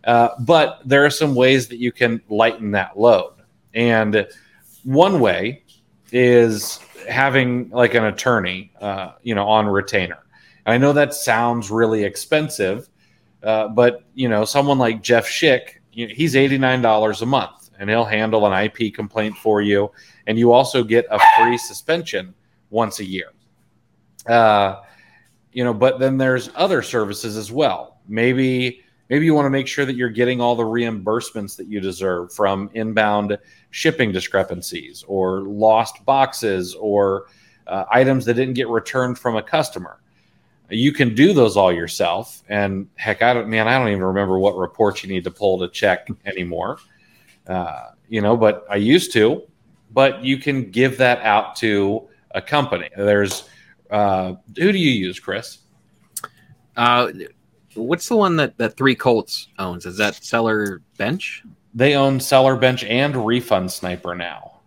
[0.04, 3.34] Uh, but there are some ways that you can lighten that load.
[3.74, 4.26] And
[4.84, 5.64] one way
[6.12, 10.18] is having like an attorney, uh, you know, on retainer.
[10.64, 12.88] And I know that sounds really expensive,
[13.42, 17.26] uh, but you know, someone like Jeff Schick, you know, he's eighty nine dollars a
[17.26, 19.90] month, and he'll handle an IP complaint for you,
[20.26, 22.34] and you also get a free suspension
[22.70, 23.32] once a year.
[24.26, 24.82] Uh,
[25.52, 28.00] you know, but then there's other services as well.
[28.06, 31.80] Maybe Maybe you want to make sure that you're getting all the reimbursements that you
[31.80, 33.38] deserve from inbound
[33.70, 37.26] shipping discrepancies or lost boxes or
[37.68, 40.00] uh, items that didn't get returned from a customer.
[40.68, 42.42] You can do those all yourself.
[42.48, 45.58] And heck, I don't, man, I don't even remember what reports you need to pull
[45.60, 46.78] to check anymore.
[47.46, 49.42] Uh, you know, but I used to.
[49.92, 52.90] But you can give that out to a company.
[52.96, 53.48] There's,
[53.90, 55.58] uh, who do you use, Chris?
[56.76, 57.12] Uh,
[57.76, 59.84] What's the one that that Three Colts owns?
[59.84, 61.44] Is that Seller Bench?
[61.74, 64.60] They own Seller Bench and Refund Sniper now.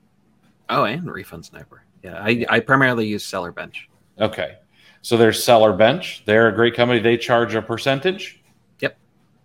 [0.70, 1.82] Oh, and Refund Sniper.
[2.04, 3.90] Yeah, I, I primarily use Seller Bench.
[4.20, 4.58] Okay,
[5.02, 6.24] so there's Seller Bench.
[6.26, 7.00] They're a great company.
[7.00, 8.42] They charge a percentage.
[8.80, 8.98] Yep.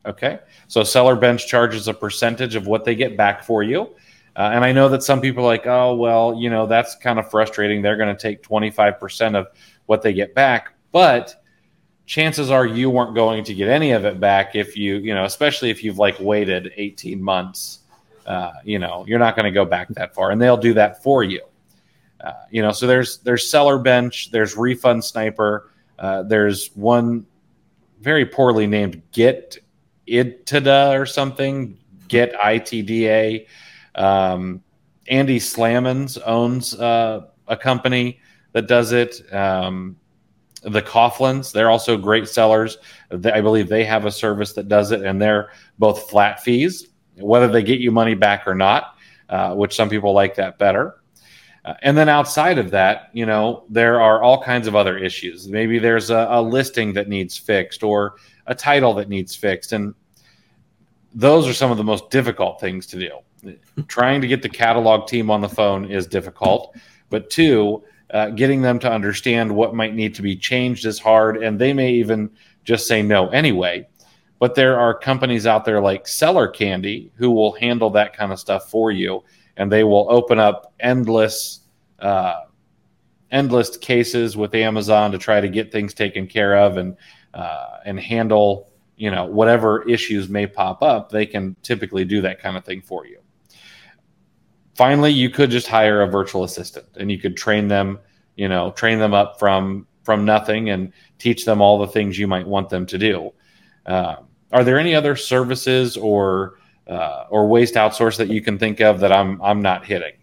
[0.07, 0.39] Okay,
[0.69, 3.95] so Seller Bench charges a percentage of what they get back for you.
[4.37, 7.19] Uh, and I know that some people are like, oh, well, you know, that's kind
[7.19, 7.83] of frustrating.
[7.83, 9.47] They're going to take 25% of
[9.87, 10.75] what they get back.
[10.91, 11.41] But
[12.07, 15.25] chances are you weren't going to get any of it back if you, you know,
[15.25, 17.81] especially if you've like waited 18 months.
[18.27, 21.03] Uh, you know, you're not going to go back that far, and they'll do that
[21.03, 21.43] for you.
[22.21, 27.27] Uh, you know, so there's there's seller bench, there's refund sniper, uh, there's one
[28.01, 29.59] very poorly named Get
[30.07, 33.47] Itada or something, Get ITDA.
[33.95, 34.63] Um,
[35.09, 38.21] Andy Slamans owns uh, a company
[38.53, 39.23] that does it.
[39.33, 39.97] Um,
[40.63, 42.79] the Coughlins, they're also great sellers.
[43.11, 47.49] I believe they have a service that does it, and they're both flat fees, whether
[47.49, 48.97] they get you money back or not,
[49.29, 51.03] uh, which some people like that better.
[51.65, 55.49] Uh, and then outside of that, you know, there are all kinds of other issues.
[55.49, 59.73] Maybe there's a, a listing that needs fixed or a title that needs fixed.
[59.73, 59.95] And
[61.15, 63.57] those are some of the most difficult things to do.
[63.89, 66.77] Trying to get the catalog team on the phone is difficult.
[67.09, 71.43] But two, uh, getting them to understand what might need to be changed is hard,
[71.43, 72.31] and they may even
[72.65, 73.87] just say no anyway.
[74.39, 78.41] But there are companies out there like Seller Candy who will handle that kind of
[78.41, 79.23] stuff for you,
[79.57, 81.61] and they will open up endless,
[81.99, 82.43] uh,
[83.31, 86.97] endless cases with Amazon to try to get things taken care of and
[87.35, 91.11] uh, and handle you know whatever issues may pop up.
[91.11, 93.19] They can typically do that kind of thing for you
[94.75, 97.99] finally you could just hire a virtual assistant and you could train them
[98.37, 102.27] you know train them up from from nothing and teach them all the things you
[102.27, 103.33] might want them to do
[103.87, 104.17] uh,
[104.53, 108.81] are there any other services or uh, or ways to outsource that you can think
[108.81, 110.15] of that i'm i'm not hitting?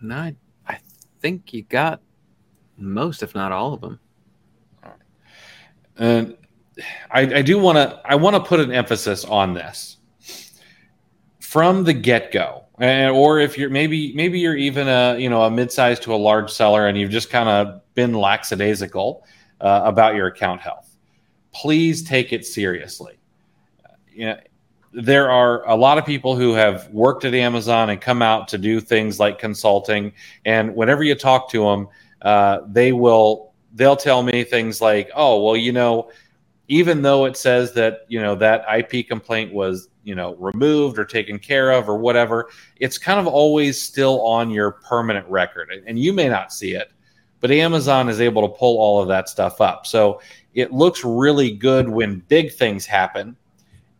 [0.00, 0.32] No
[0.66, 0.78] i
[1.20, 2.00] think you got
[2.76, 4.00] most if not all of them.
[5.98, 6.36] And
[7.10, 9.98] I, I do want to i want to put an emphasis on this.
[11.40, 15.50] From the get go, or if you're maybe maybe you're even a you know a
[15.50, 19.26] mid-sized to a large seller and you've just kind of been lackadaisical
[19.60, 20.96] uh, about your account health,
[21.52, 23.18] please take it seriously.
[24.14, 24.38] You know,
[24.92, 28.58] there are a lot of people who have worked at Amazon and come out to
[28.58, 30.12] do things like consulting.
[30.44, 31.88] And whenever you talk to them,
[32.22, 36.10] uh, they will they'll tell me things like, "Oh, well, you know,
[36.68, 41.04] even though it says that you know that IP complaint was you know removed or
[41.04, 45.98] taken care of or whatever, it's kind of always still on your permanent record, and
[45.98, 46.92] you may not see it,
[47.40, 49.86] but Amazon is able to pull all of that stuff up.
[49.86, 50.20] So
[50.54, 53.36] it looks really good when big things happen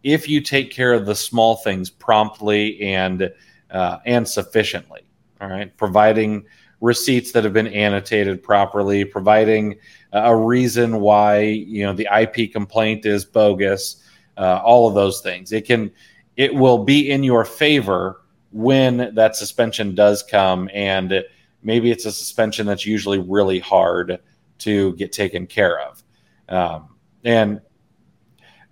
[0.02, 3.32] if you take care of the small things promptly and
[3.70, 5.00] uh, and sufficiently.
[5.40, 6.44] All right, providing
[6.80, 9.78] receipts that have been annotated properly, providing
[10.12, 14.04] a reason why you know the IP complaint is bogus,
[14.36, 15.52] uh, all of those things.
[15.52, 15.90] It can
[16.36, 18.20] it will be in your favor
[18.50, 21.24] when that suspension does come, and
[21.62, 24.20] maybe it's a suspension that's usually really hard
[24.58, 26.02] to get taken care of.
[26.48, 26.88] Um,
[27.24, 27.60] and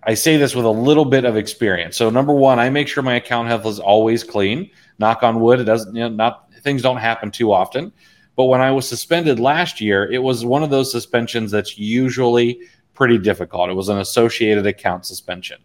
[0.03, 1.95] I say this with a little bit of experience.
[1.95, 4.69] So number one, I make sure my account health is always clean.
[4.97, 7.91] Knock on wood, it doesn't you know, not things don't happen too often.
[8.35, 12.61] But when I was suspended last year, it was one of those suspensions that's usually
[12.93, 13.69] pretty difficult.
[13.69, 15.59] It was an associated account suspension.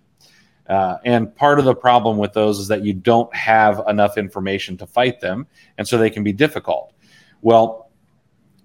[0.69, 4.77] Uh, and part of the problem with those is that you don't have enough information
[4.79, 5.47] to fight them.
[5.79, 6.93] And so they can be difficult.
[7.41, 7.86] Well,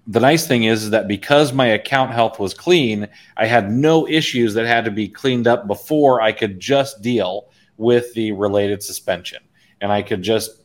[0.06, 4.08] the nice thing is, is that because my account health was clean, I had no
[4.08, 8.82] issues that had to be cleaned up before I could just deal with the related
[8.82, 9.42] suspension.
[9.80, 10.62] And I could just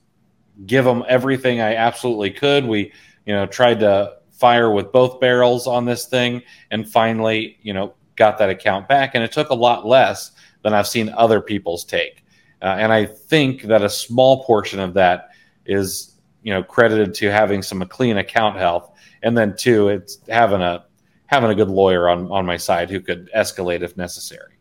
[0.66, 2.66] give them everything I absolutely could.
[2.66, 2.92] We,
[3.26, 6.42] you know, tried to fire with both barrels on this thing
[6.72, 9.12] and finally, you know, got that account back.
[9.14, 10.32] And it took a lot less
[10.64, 12.24] than I've seen other people's take.
[12.62, 15.30] Uh, and I think that a small portion of that
[15.66, 18.92] is, you know, credited to having some clean account health
[19.23, 20.85] and then two, it's having a
[21.27, 24.57] having a good lawyer on on my side who could escalate if necessary.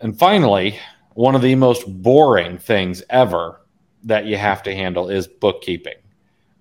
[0.00, 0.78] And finally,
[1.14, 3.60] one of the most boring things ever
[4.02, 5.94] that you have to handle is bookkeeping.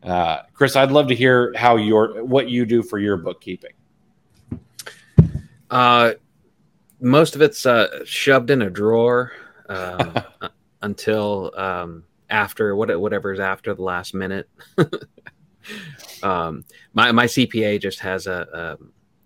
[0.01, 3.73] Uh, Chris, I'd love to hear how your what you do for your bookkeeping.
[5.69, 6.13] Uh,
[6.99, 9.31] most of it's uh, shoved in a drawer
[9.69, 10.13] um,
[10.81, 14.49] until um, after what whatever's after the last minute.
[16.23, 18.77] um, my my CPA just has a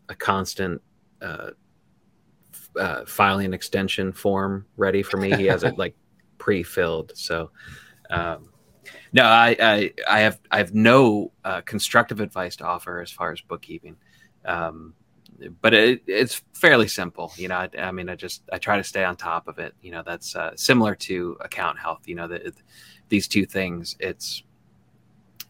[0.08, 0.82] a, a constant
[1.22, 1.52] uh,
[2.78, 5.36] uh, filing extension form ready for me.
[5.36, 5.96] He has it like
[6.38, 7.12] pre-filled.
[7.16, 7.52] So,
[8.10, 8.50] um,
[9.12, 13.32] no, I, I, I have I have no uh, constructive advice to offer as far
[13.32, 13.98] as bookkeeping.
[14.46, 14.94] Um,
[15.62, 17.56] but it, it's fairly simple, you know.
[17.56, 19.74] I, I, mean, I just I try to stay on top of it.
[19.82, 22.08] You know, that's uh, similar to account health.
[22.08, 22.54] You know, that
[23.10, 23.96] these two things.
[24.00, 24.44] It's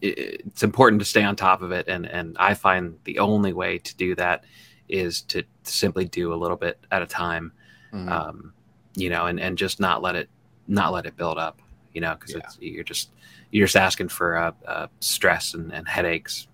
[0.01, 1.87] it's important to stay on top of it.
[1.87, 4.43] And and i find the only way to do that
[4.89, 7.51] is to simply do a little bit at a time.
[7.93, 8.09] Mm-hmm.
[8.09, 8.53] um,
[8.97, 10.27] you know and and just not let it
[10.67, 11.61] not let it build up
[11.93, 12.69] you know because yeah.
[12.71, 13.11] you're just
[13.51, 16.47] you're just asking for uh, uh, stress and, and, headaches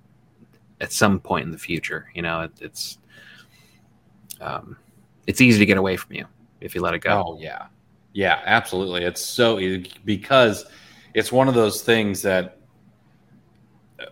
[0.79, 2.99] at some point in the future you know it, it's
[4.41, 4.77] um,
[5.25, 6.25] it's easy to get away from you
[6.59, 7.23] if you let it go.
[7.25, 7.67] Oh yeah.
[8.11, 9.03] Yeah absolutely.
[9.03, 10.65] It's so easy because
[11.13, 12.57] it's one of those things that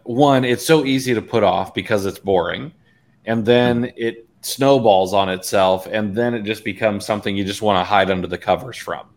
[0.03, 2.72] one, it's so easy to put off because it's boring,
[3.26, 3.90] and then hmm.
[3.95, 8.10] it snowballs on itself, and then it just becomes something you just want to hide
[8.10, 9.07] under the covers from,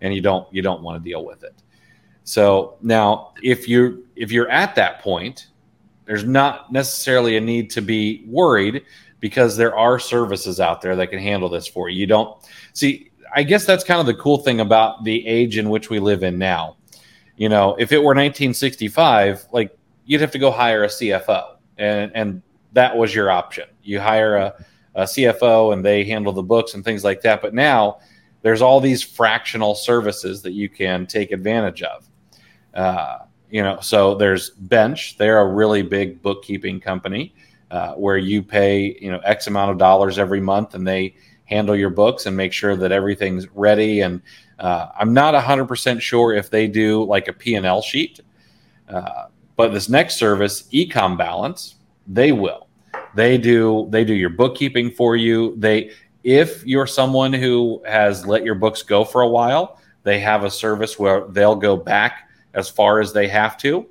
[0.00, 1.54] and you don't you don't want to deal with it.
[2.24, 5.48] So now, if you if you're at that point,
[6.04, 8.84] there's not necessarily a need to be worried
[9.20, 12.00] because there are services out there that can handle this for you.
[12.00, 12.36] You don't
[12.72, 13.10] see.
[13.34, 16.22] I guess that's kind of the cool thing about the age in which we live
[16.22, 16.76] in now.
[17.36, 22.10] You know, if it were 1965, like you'd have to go hire a CFO, and
[22.14, 22.42] and
[22.72, 23.68] that was your option.
[23.82, 24.64] You hire a,
[24.94, 27.42] a CFO, and they handle the books and things like that.
[27.42, 27.98] But now
[28.42, 32.08] there's all these fractional services that you can take advantage of.
[32.74, 33.18] Uh,
[33.50, 35.16] you know, so there's Bench.
[35.18, 37.34] They're a really big bookkeeping company
[37.70, 41.14] uh, where you pay you know X amount of dollars every month, and they
[41.44, 44.00] handle your books and make sure that everything's ready.
[44.00, 44.22] And
[44.58, 48.20] uh, I'm not 100% sure if they do like a P&L sheet.
[48.88, 49.26] Uh,
[49.56, 51.76] but this next service, Ecom Balance,
[52.06, 52.68] they will.
[53.14, 55.54] They do they do your bookkeeping for you.
[55.58, 55.90] They
[56.24, 60.50] if you're someone who has let your books go for a while, they have a
[60.50, 63.86] service where they'll go back as far as they have to.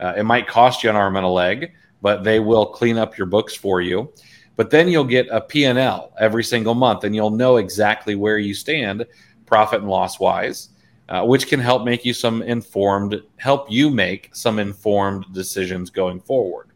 [0.00, 1.72] Uh, it might cost you an arm and a leg,
[2.02, 4.12] but they will clean up your books for you.
[4.56, 8.54] But then you'll get a P&L every single month and you'll know exactly where you
[8.54, 9.04] stand
[9.46, 10.70] profit and loss wise
[11.08, 16.20] uh, which can help make you some informed, help you make some informed decisions going
[16.20, 16.70] forward.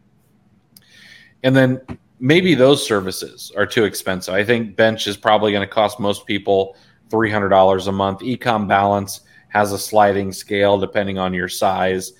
[1.43, 1.81] And then
[2.21, 4.35] maybe those services are too expensive.
[4.35, 6.77] I think Bench is probably going to cost most people
[7.11, 8.21] $300 a month.
[8.21, 12.13] Ecom Balance has a sliding scale depending on your size.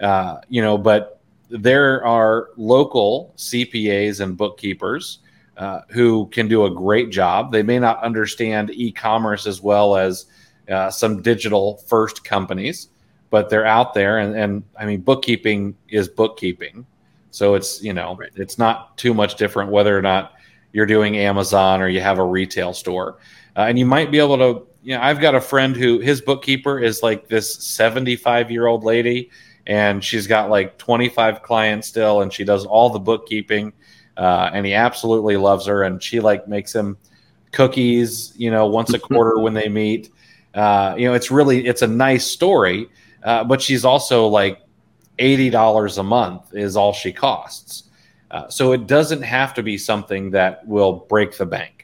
[0.00, 1.20] Uh, you know, but
[1.50, 5.20] there are local CPAs and bookkeepers
[5.56, 7.50] uh, who can do a great job.
[7.50, 10.26] They may not understand e commerce as well as
[10.68, 12.88] uh, some digital first companies,
[13.30, 14.18] but they're out there.
[14.18, 16.86] And, and I mean, bookkeeping is bookkeeping.
[17.30, 18.30] So it's, you know, right.
[18.36, 20.32] it's not too much different whether or not
[20.72, 23.18] you're doing Amazon or you have a retail store.
[23.56, 26.20] Uh, and you might be able to, you know, I've got a friend who his
[26.20, 29.30] bookkeeper is like this 75 year old lady
[29.68, 33.72] and she's got like 25 clients still and she does all the bookkeeping
[34.16, 36.96] uh, and he absolutely loves her and she like makes him
[37.52, 40.10] cookies you know once a quarter when they meet
[40.58, 42.88] uh, you know it's really it's a nice story
[43.22, 44.60] uh, but she's also like
[45.18, 47.84] $80 a month is all she costs
[48.30, 51.78] uh, so it doesn't have to be something that will break the bank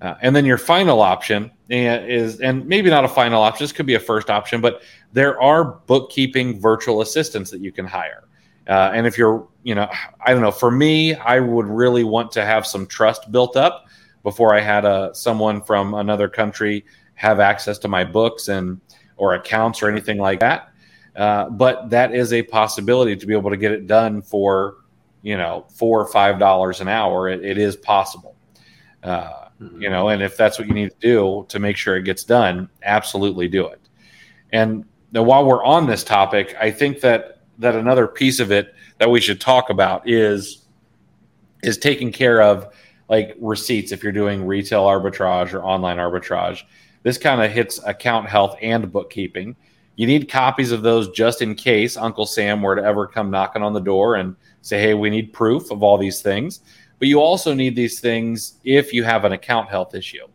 [0.00, 3.72] uh, and then your final option eh, is, and maybe not a final option, this
[3.72, 4.82] could be a first option, but
[5.12, 8.24] there are bookkeeping virtual assistants that you can hire.
[8.68, 9.88] Uh, and if you're, you know,
[10.24, 13.86] I don't know, for me, I would really want to have some trust built up
[14.22, 16.84] before I had a uh, someone from another country
[17.20, 18.80] have access to my books and
[19.18, 20.72] or accounts or anything like that.
[21.14, 24.76] Uh, but that is a possibility to be able to get it done for,
[25.20, 27.28] you know, four or five dollars an hour.
[27.28, 28.36] it, it is possible.
[29.02, 29.48] Uh,
[29.78, 32.24] you know, and if that's what you need to do to make sure it gets
[32.24, 33.80] done, absolutely do it.
[34.50, 38.74] And now, while we're on this topic, I think that that another piece of it
[38.96, 40.64] that we should talk about is
[41.62, 42.74] is taking care of
[43.10, 46.62] like receipts if you're doing retail arbitrage or online arbitrage.
[47.02, 49.56] This kind of hits account health and bookkeeping.
[49.96, 53.62] You need copies of those just in case Uncle Sam were to ever come knocking
[53.62, 56.60] on the door and say, "Hey, we need proof of all these things."
[56.98, 60.26] But you also need these things if you have an account health issue.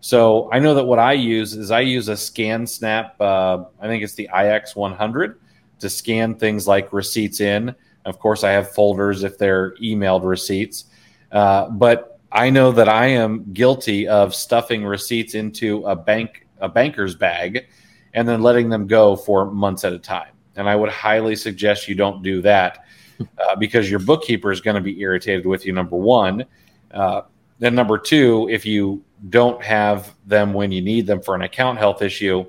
[0.00, 3.12] So I know that what I use is I use a ScanSnap.
[3.20, 5.40] Uh, I think it's the IX 100
[5.80, 7.74] to scan things like receipts in.
[8.06, 10.86] Of course, I have folders if they're emailed receipts.
[11.30, 16.68] Uh, but I know that I am guilty of stuffing receipts into a bank a
[16.68, 17.66] banker's bag
[18.12, 20.32] and then letting them go for months at a time.
[20.56, 22.84] And I would highly suggest you don't do that
[23.20, 25.72] uh, because your bookkeeper is going to be irritated with you.
[25.72, 26.44] Number one.
[26.90, 27.22] Uh,
[27.60, 31.78] then number two, if you don't have them when you need them for an account
[31.78, 32.44] health issue,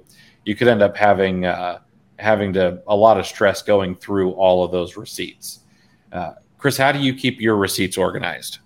[0.45, 1.79] you could end up having uh,
[2.17, 5.59] having to a lot of stress going through all of those receipts.
[6.11, 8.59] Uh, Chris, how do you keep your receipts organized?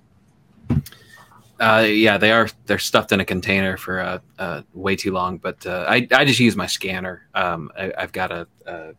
[1.60, 2.50] Uh, yeah, they are.
[2.66, 5.38] They're stuffed in a container for uh, uh, way too long.
[5.38, 7.28] But uh, I, I just use my scanner.
[7.34, 8.94] Um, I, have got a, a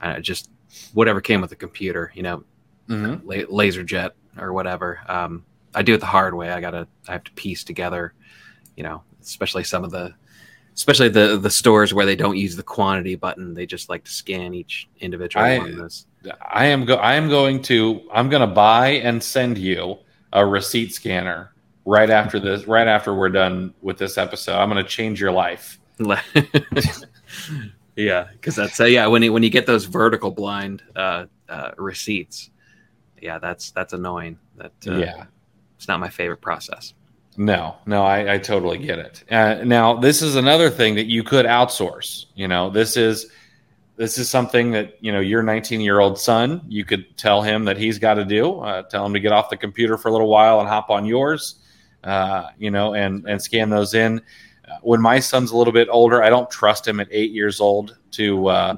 [0.00, 0.50] I just
[0.92, 2.12] whatever came with the computer.
[2.14, 2.44] You know,
[2.88, 3.26] mm-hmm.
[3.26, 5.00] la- LaserJet or whatever.
[5.08, 5.44] Um,
[5.74, 6.50] I do it the hard way.
[6.50, 8.12] I gotta I have to piece together,
[8.76, 10.14] you know, especially some of the
[10.74, 13.54] especially the the stores where they don't use the quantity button.
[13.54, 16.06] They just like to scan each individual I, one of those.
[16.42, 19.98] I am go I am going to I'm gonna buy and send you
[20.32, 21.52] a receipt scanner
[21.84, 24.56] right after this right after we're done with this episode.
[24.56, 25.78] I'm gonna change your life.
[27.96, 31.70] yeah, because that's uh, yeah when you, when you get those vertical blind uh, uh,
[31.76, 32.50] receipts,
[33.20, 34.38] yeah, that's that's annoying.
[34.56, 35.24] That uh, yeah
[35.80, 36.92] it's not my favorite process.
[37.38, 39.24] No, no, I, I totally get it.
[39.30, 42.26] Uh, now, this is another thing that you could outsource.
[42.34, 43.30] You know, this is
[44.00, 46.62] this is something that you know your 19 year old son.
[46.66, 48.58] You could tell him that he's got to do.
[48.60, 51.04] Uh, tell him to get off the computer for a little while and hop on
[51.04, 51.56] yours.
[52.02, 54.22] Uh, you know, and and scan those in.
[54.66, 57.60] Uh, when my son's a little bit older, I don't trust him at eight years
[57.60, 58.76] old to uh,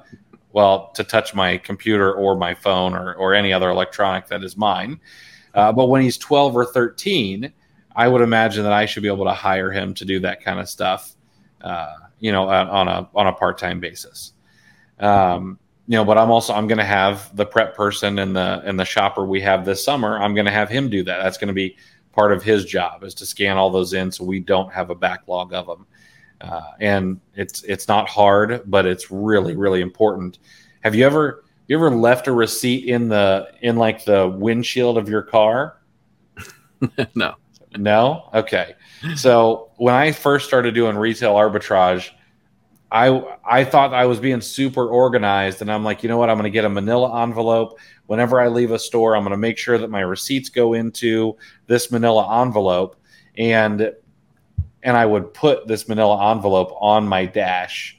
[0.50, 4.56] well to touch my computer or my phone or or any other electronic that is
[4.56, 4.98] mine.
[5.54, 7.52] Uh, but when he's 12 or 13,
[7.94, 10.58] I would imagine that I should be able to hire him to do that kind
[10.58, 11.14] of stuff,
[11.60, 14.32] uh, you know, on a on a part time basis.
[15.02, 15.58] Um,
[15.88, 18.78] you know, but I'm also I'm going to have the prep person and the and
[18.78, 20.16] the shopper we have this summer.
[20.18, 21.22] I'm going to have him do that.
[21.22, 21.76] That's going to be
[22.12, 24.94] part of his job is to scan all those in so we don't have a
[24.94, 25.86] backlog of them.
[26.40, 30.38] Uh, and it's it's not hard, but it's really really important.
[30.82, 35.08] Have you ever you ever left a receipt in the in like the windshield of
[35.08, 35.80] your car?
[37.14, 37.34] no.
[37.76, 38.28] No?
[38.34, 38.74] Okay.
[39.16, 42.10] So when I first started doing retail arbitrage,
[42.92, 46.28] I I thought I was being super organized and I'm like, you know what?
[46.28, 47.78] I'm going to get a manila envelope.
[48.06, 51.36] Whenever I leave a store, I'm going to make sure that my receipts go into
[51.66, 52.96] this manila envelope
[53.38, 53.92] and
[54.82, 57.98] and I would put this manila envelope on my dash.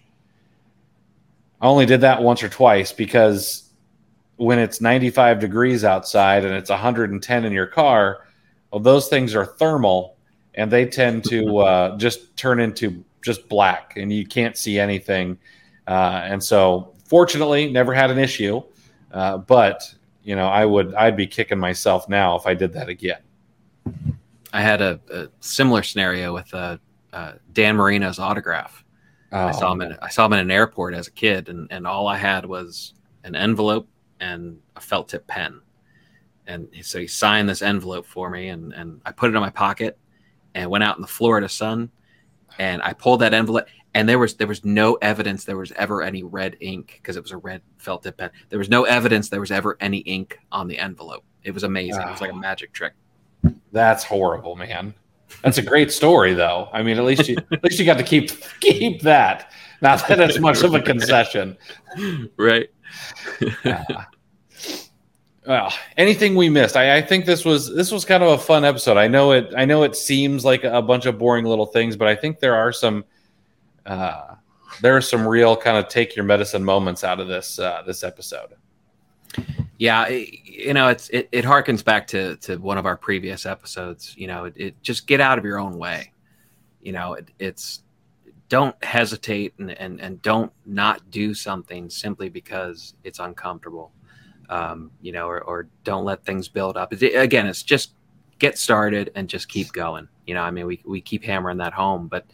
[1.59, 3.69] I only did that once or twice because
[4.35, 8.27] when it's 95 degrees outside and it's 110 in your car,
[8.71, 10.17] well, those things are thermal
[10.53, 15.37] and they tend to uh, just turn into just black, and you can't see anything.
[15.87, 18.61] Uh, and so, fortunately, never had an issue.
[19.11, 19.93] Uh, but
[20.23, 23.21] you know, I would I'd be kicking myself now if I did that again.
[24.53, 26.77] I had a, a similar scenario with uh,
[27.11, 28.83] uh, Dan Marino's autograph.
[29.31, 29.47] Oh.
[29.47, 29.81] I saw him.
[29.81, 32.45] In, I saw him in an airport as a kid, and, and all I had
[32.45, 32.93] was
[33.23, 33.87] an envelope
[34.19, 35.59] and a felt tip pen.
[36.45, 39.49] And so he signed this envelope for me, and, and I put it in my
[39.49, 39.97] pocket,
[40.53, 41.89] and went out in the Florida sun,
[42.59, 46.01] and I pulled that envelope, and there was there was no evidence there was ever
[46.01, 48.31] any red ink because it was a red felt tip pen.
[48.49, 51.23] There was no evidence there was ever any ink on the envelope.
[51.43, 52.01] It was amazing.
[52.01, 52.93] It was like a magic trick.
[53.71, 54.93] That's horrible, man.
[55.41, 56.69] That's a great story, though.
[56.71, 59.51] I mean, at least you at least you got to keep keep that.
[59.81, 61.57] Not that it's much of a concession,
[62.37, 62.69] right?
[65.45, 66.75] uh, anything we missed?
[66.75, 68.97] I, I, think this was this was kind of a fun episode.
[68.97, 69.53] I know it.
[69.55, 72.55] I know it seems like a bunch of boring little things, but I think there
[72.55, 73.03] are some
[73.85, 74.35] uh,
[74.81, 78.03] there are some real kind of take your medicine moments out of this uh, this
[78.03, 78.55] episode.
[79.77, 83.45] Yeah, it, you know, it's it, it harkens back to to one of our previous
[83.45, 84.15] episodes.
[84.17, 86.11] You know, it, it just get out of your own way.
[86.81, 87.81] You know, it, it's
[88.49, 93.91] don't hesitate and, and and don't not do something simply because it's uncomfortable.
[94.49, 96.93] Um, you know, or, or don't let things build up.
[96.93, 97.93] It, again, it's just
[98.39, 100.07] get started and just keep going.
[100.25, 102.25] You know, I mean, we we keep hammering that home, but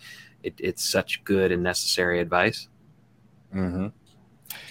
[0.44, 2.68] it, it's such good and necessary advice.
[3.54, 3.88] Mm-hmm.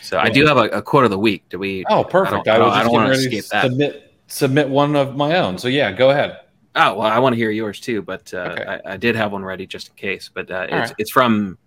[0.02, 1.48] So I do have a, a, quote of the week.
[1.48, 1.84] Do we?
[1.88, 2.48] Oh, perfect.
[2.48, 3.64] I, I, was I don't want to escape that.
[3.64, 5.58] Submit, submit one of my own.
[5.58, 6.40] So yeah, go ahead.
[6.74, 8.64] Oh well, I want to hear yours too, but uh, okay.
[8.64, 10.30] I, I, did have one ready just in case.
[10.32, 10.94] But uh, it's right.
[10.98, 11.58] it's from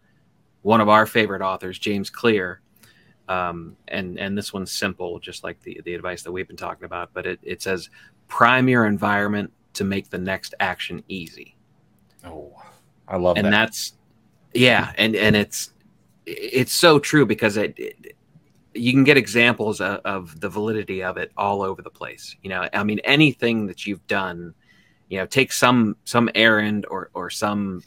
[0.61, 2.61] one of our favorite authors, James Clear,
[3.31, 6.85] um, and and this one's simple, just like the the advice that we've been talking
[6.85, 7.11] about.
[7.13, 7.89] But it it says,
[8.27, 11.55] prime your environment to make the next action easy.
[12.25, 12.53] Oh,
[13.07, 13.47] I love and that.
[13.47, 13.93] And that's
[14.53, 15.71] yeah, and and it's
[16.25, 18.15] it's so true because it, it
[18.73, 22.37] you can get examples of, of, the validity of it all over the place.
[22.41, 24.53] You know, I mean, anything that you've done,
[25.09, 27.83] you know, take some some errand or or some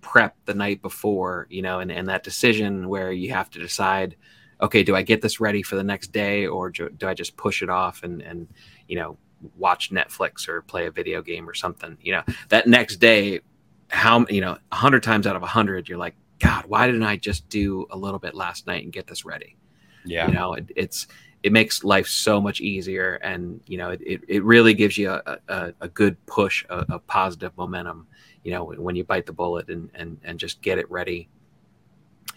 [0.00, 4.16] prep the night before, you know, and, and that decision where you have to decide,
[4.60, 7.36] okay, do I get this ready for the next day or do, do I just
[7.36, 8.48] push it off and and
[8.88, 9.16] you know
[9.56, 11.96] watch Netflix or play a video game or something?
[12.00, 13.40] You know, that next day,
[13.88, 17.02] how you know, a hundred times out of a hundred, you're like, God, why didn't
[17.02, 19.56] I just do a little bit last night and get this ready?
[20.04, 20.28] Yeah.
[20.28, 21.06] You know, it, it's,
[21.42, 23.14] it makes life so much easier.
[23.16, 26.98] And, you know, it, it really gives you a, a, a good push, a, a,
[26.98, 28.06] positive momentum,
[28.44, 31.28] you know, when you bite the bullet and, and, and just get it ready,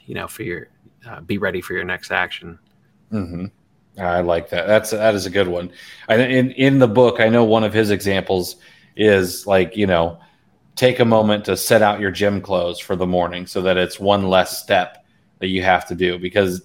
[0.06, 0.68] you know, for your,
[1.08, 2.58] uh, be ready for your next action.
[3.12, 3.46] Mm-hmm.
[4.00, 4.68] I like that.
[4.68, 5.72] That's, that is a good one.
[6.08, 8.56] I, in, in the book, I know one of his examples
[8.96, 10.20] is like, you know,
[10.76, 14.00] take a moment to set out your gym clothes for the morning so that it's
[14.00, 15.06] one less step
[15.40, 16.64] that you have to do because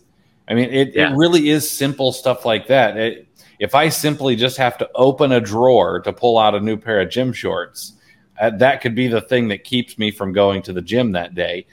[0.49, 1.11] i mean it, yeah.
[1.11, 5.33] it really is simple stuff like that it, if i simply just have to open
[5.33, 7.95] a drawer to pull out a new pair of gym shorts
[8.41, 11.35] uh, that could be the thing that keeps me from going to the gym that
[11.35, 11.67] day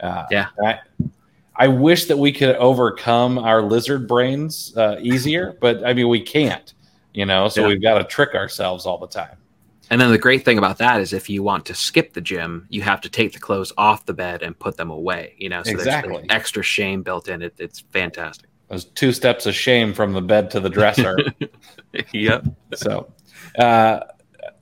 [0.00, 0.78] uh, yeah I,
[1.58, 6.20] I, wish that we could overcome our lizard brains uh, easier but i mean we
[6.20, 6.74] can't
[7.14, 7.68] you know so yeah.
[7.68, 9.36] we've got to trick ourselves all the time
[9.90, 12.66] and then the great thing about that is if you want to skip the gym,
[12.68, 15.34] you have to take the clothes off the bed and put them away.
[15.38, 16.14] You know, so exactly.
[16.14, 17.42] there's extra shame built in.
[17.42, 18.50] It, it's fantastic.
[18.68, 21.16] There's two steps of shame from the bed to the dresser.
[22.12, 22.44] yep.
[22.74, 23.10] So,
[23.58, 24.00] uh,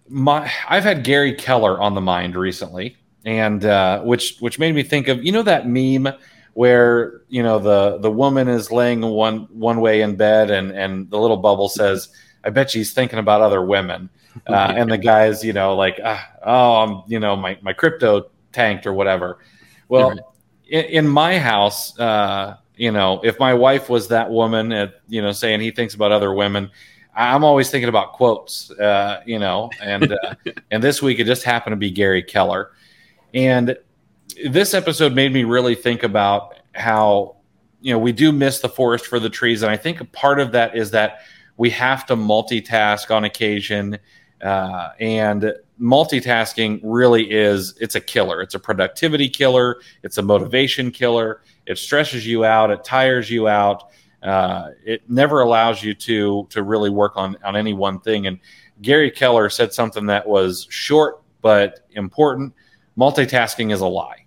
[0.08, 4.84] my I've had Gary Keller on the mind recently, and uh, which which made me
[4.84, 6.08] think of you know that meme
[6.56, 11.10] where you know the the woman is laying one one way in bed and and
[11.10, 12.08] the little bubble says,
[12.44, 14.08] "I bet she's thinking about other women."
[14.46, 18.30] uh, and the guy's you know like ah, oh I'm you know my my crypto
[18.52, 19.38] tanked or whatever.
[19.90, 20.18] Well, right.
[20.66, 25.20] in, in, my house, uh, you know, if my wife was that woman, at, you
[25.20, 26.70] know, saying he thinks about other women,
[27.14, 30.34] I'm always thinking about quotes, uh, you know, and uh,
[30.70, 32.72] and this week it just happened to be Gary Keller,
[33.34, 33.76] and
[34.44, 37.36] this episode made me really think about how
[37.80, 40.52] you know we do miss the forest for the trees, and I think part of
[40.52, 41.20] that is that
[41.56, 43.98] we have to multitask on occasion
[44.42, 48.42] uh, and multitasking really is it's a killer.
[48.42, 49.80] It's a productivity killer.
[50.02, 51.42] It's a motivation killer.
[51.66, 52.70] It stresses you out.
[52.70, 53.90] It tires you out.
[54.22, 58.26] Uh, it never allows you to to really work on on any one thing.
[58.26, 58.38] And
[58.82, 62.52] Gary Keller said something that was short but important.
[62.98, 64.25] Multitasking is a lie.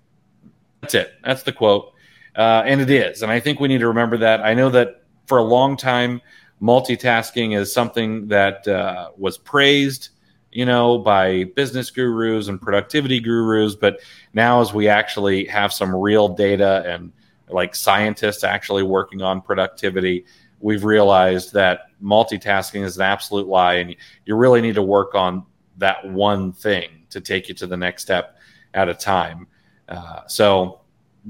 [0.82, 1.14] That's it.
[1.24, 1.94] That's the quote.
[2.36, 3.22] Uh, and it is.
[3.22, 4.42] And I think we need to remember that.
[4.42, 6.22] I know that for a long time,
[6.62, 10.10] multitasking is something that uh, was praised
[10.52, 13.76] you know, by business gurus and productivity gurus.
[13.76, 14.00] But
[14.34, 17.12] now, as we actually have some real data and
[17.50, 20.26] like scientists actually working on productivity,
[20.60, 23.76] we've realized that multitasking is an absolute lie.
[23.76, 23.96] And
[24.26, 25.46] you really need to work on
[25.78, 28.38] that one thing to take you to the next step
[28.74, 29.48] at a time.
[29.90, 30.82] Uh, so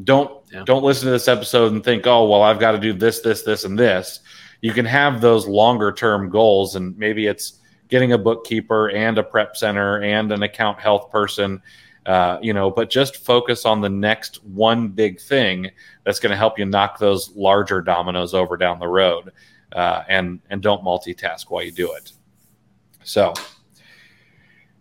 [0.04, 0.64] don't yeah.
[0.66, 3.42] don't listen to this episode and think, oh well, I've got to do this, this,
[3.42, 4.20] this, and this.
[4.62, 9.24] You can have those longer term goals, and maybe it's getting a bookkeeper and a
[9.24, 11.62] prep center and an account health person.
[12.06, 15.70] Uh, you know, but just focus on the next one big thing
[16.04, 19.32] that's going to help you knock those larger dominoes over down the road,
[19.74, 22.12] uh, and and don't multitask while you do it.
[23.04, 23.34] So,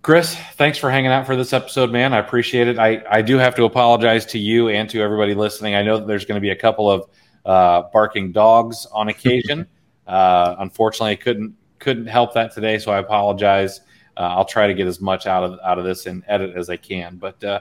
[0.03, 2.15] Chris, thanks for hanging out for this episode, man.
[2.15, 2.79] I appreciate it.
[2.79, 5.75] I, I do have to apologize to you and to everybody listening.
[5.75, 7.11] I know that there's going to be a couple of
[7.45, 9.67] uh, barking dogs on occasion.
[10.07, 13.81] uh, unfortunately, I couldn't couldn't help that today, so I apologize.
[14.17, 16.71] Uh, I'll try to get as much out of out of this and edit as
[16.71, 17.17] I can.
[17.17, 17.61] But uh,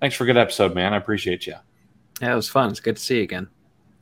[0.00, 0.94] thanks for a good episode, man.
[0.94, 1.54] I appreciate you.
[2.20, 2.70] Yeah, it was fun.
[2.70, 3.48] It's good to see you again.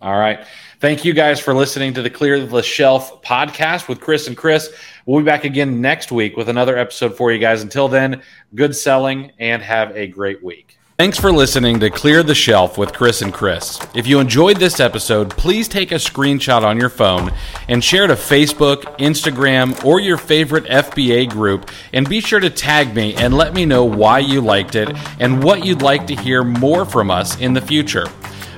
[0.01, 0.47] All right.
[0.79, 4.73] Thank you guys for listening to the Clear the Shelf podcast with Chris and Chris.
[5.05, 7.63] We'll be back again next week with another episode for you guys.
[7.63, 8.23] Until then,
[8.55, 10.79] good selling and have a great week.
[11.01, 13.79] Thanks for listening to Clear the Shelf with Chris and Chris.
[13.95, 17.33] If you enjoyed this episode, please take a screenshot on your phone
[17.69, 21.71] and share to Facebook, Instagram, or your favorite FBA group.
[21.95, 25.43] And be sure to tag me and let me know why you liked it and
[25.43, 28.07] what you'd like to hear more from us in the future.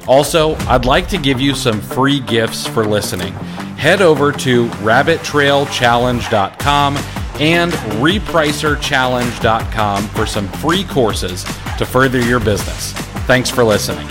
[0.07, 3.33] Also, I'd like to give you some free gifts for listening.
[3.77, 6.97] Head over to rabbittrailchallenge.com
[7.41, 11.45] and repricerchallenge.com for some free courses
[11.79, 12.93] to further your business.
[13.27, 14.07] Thanks for listening.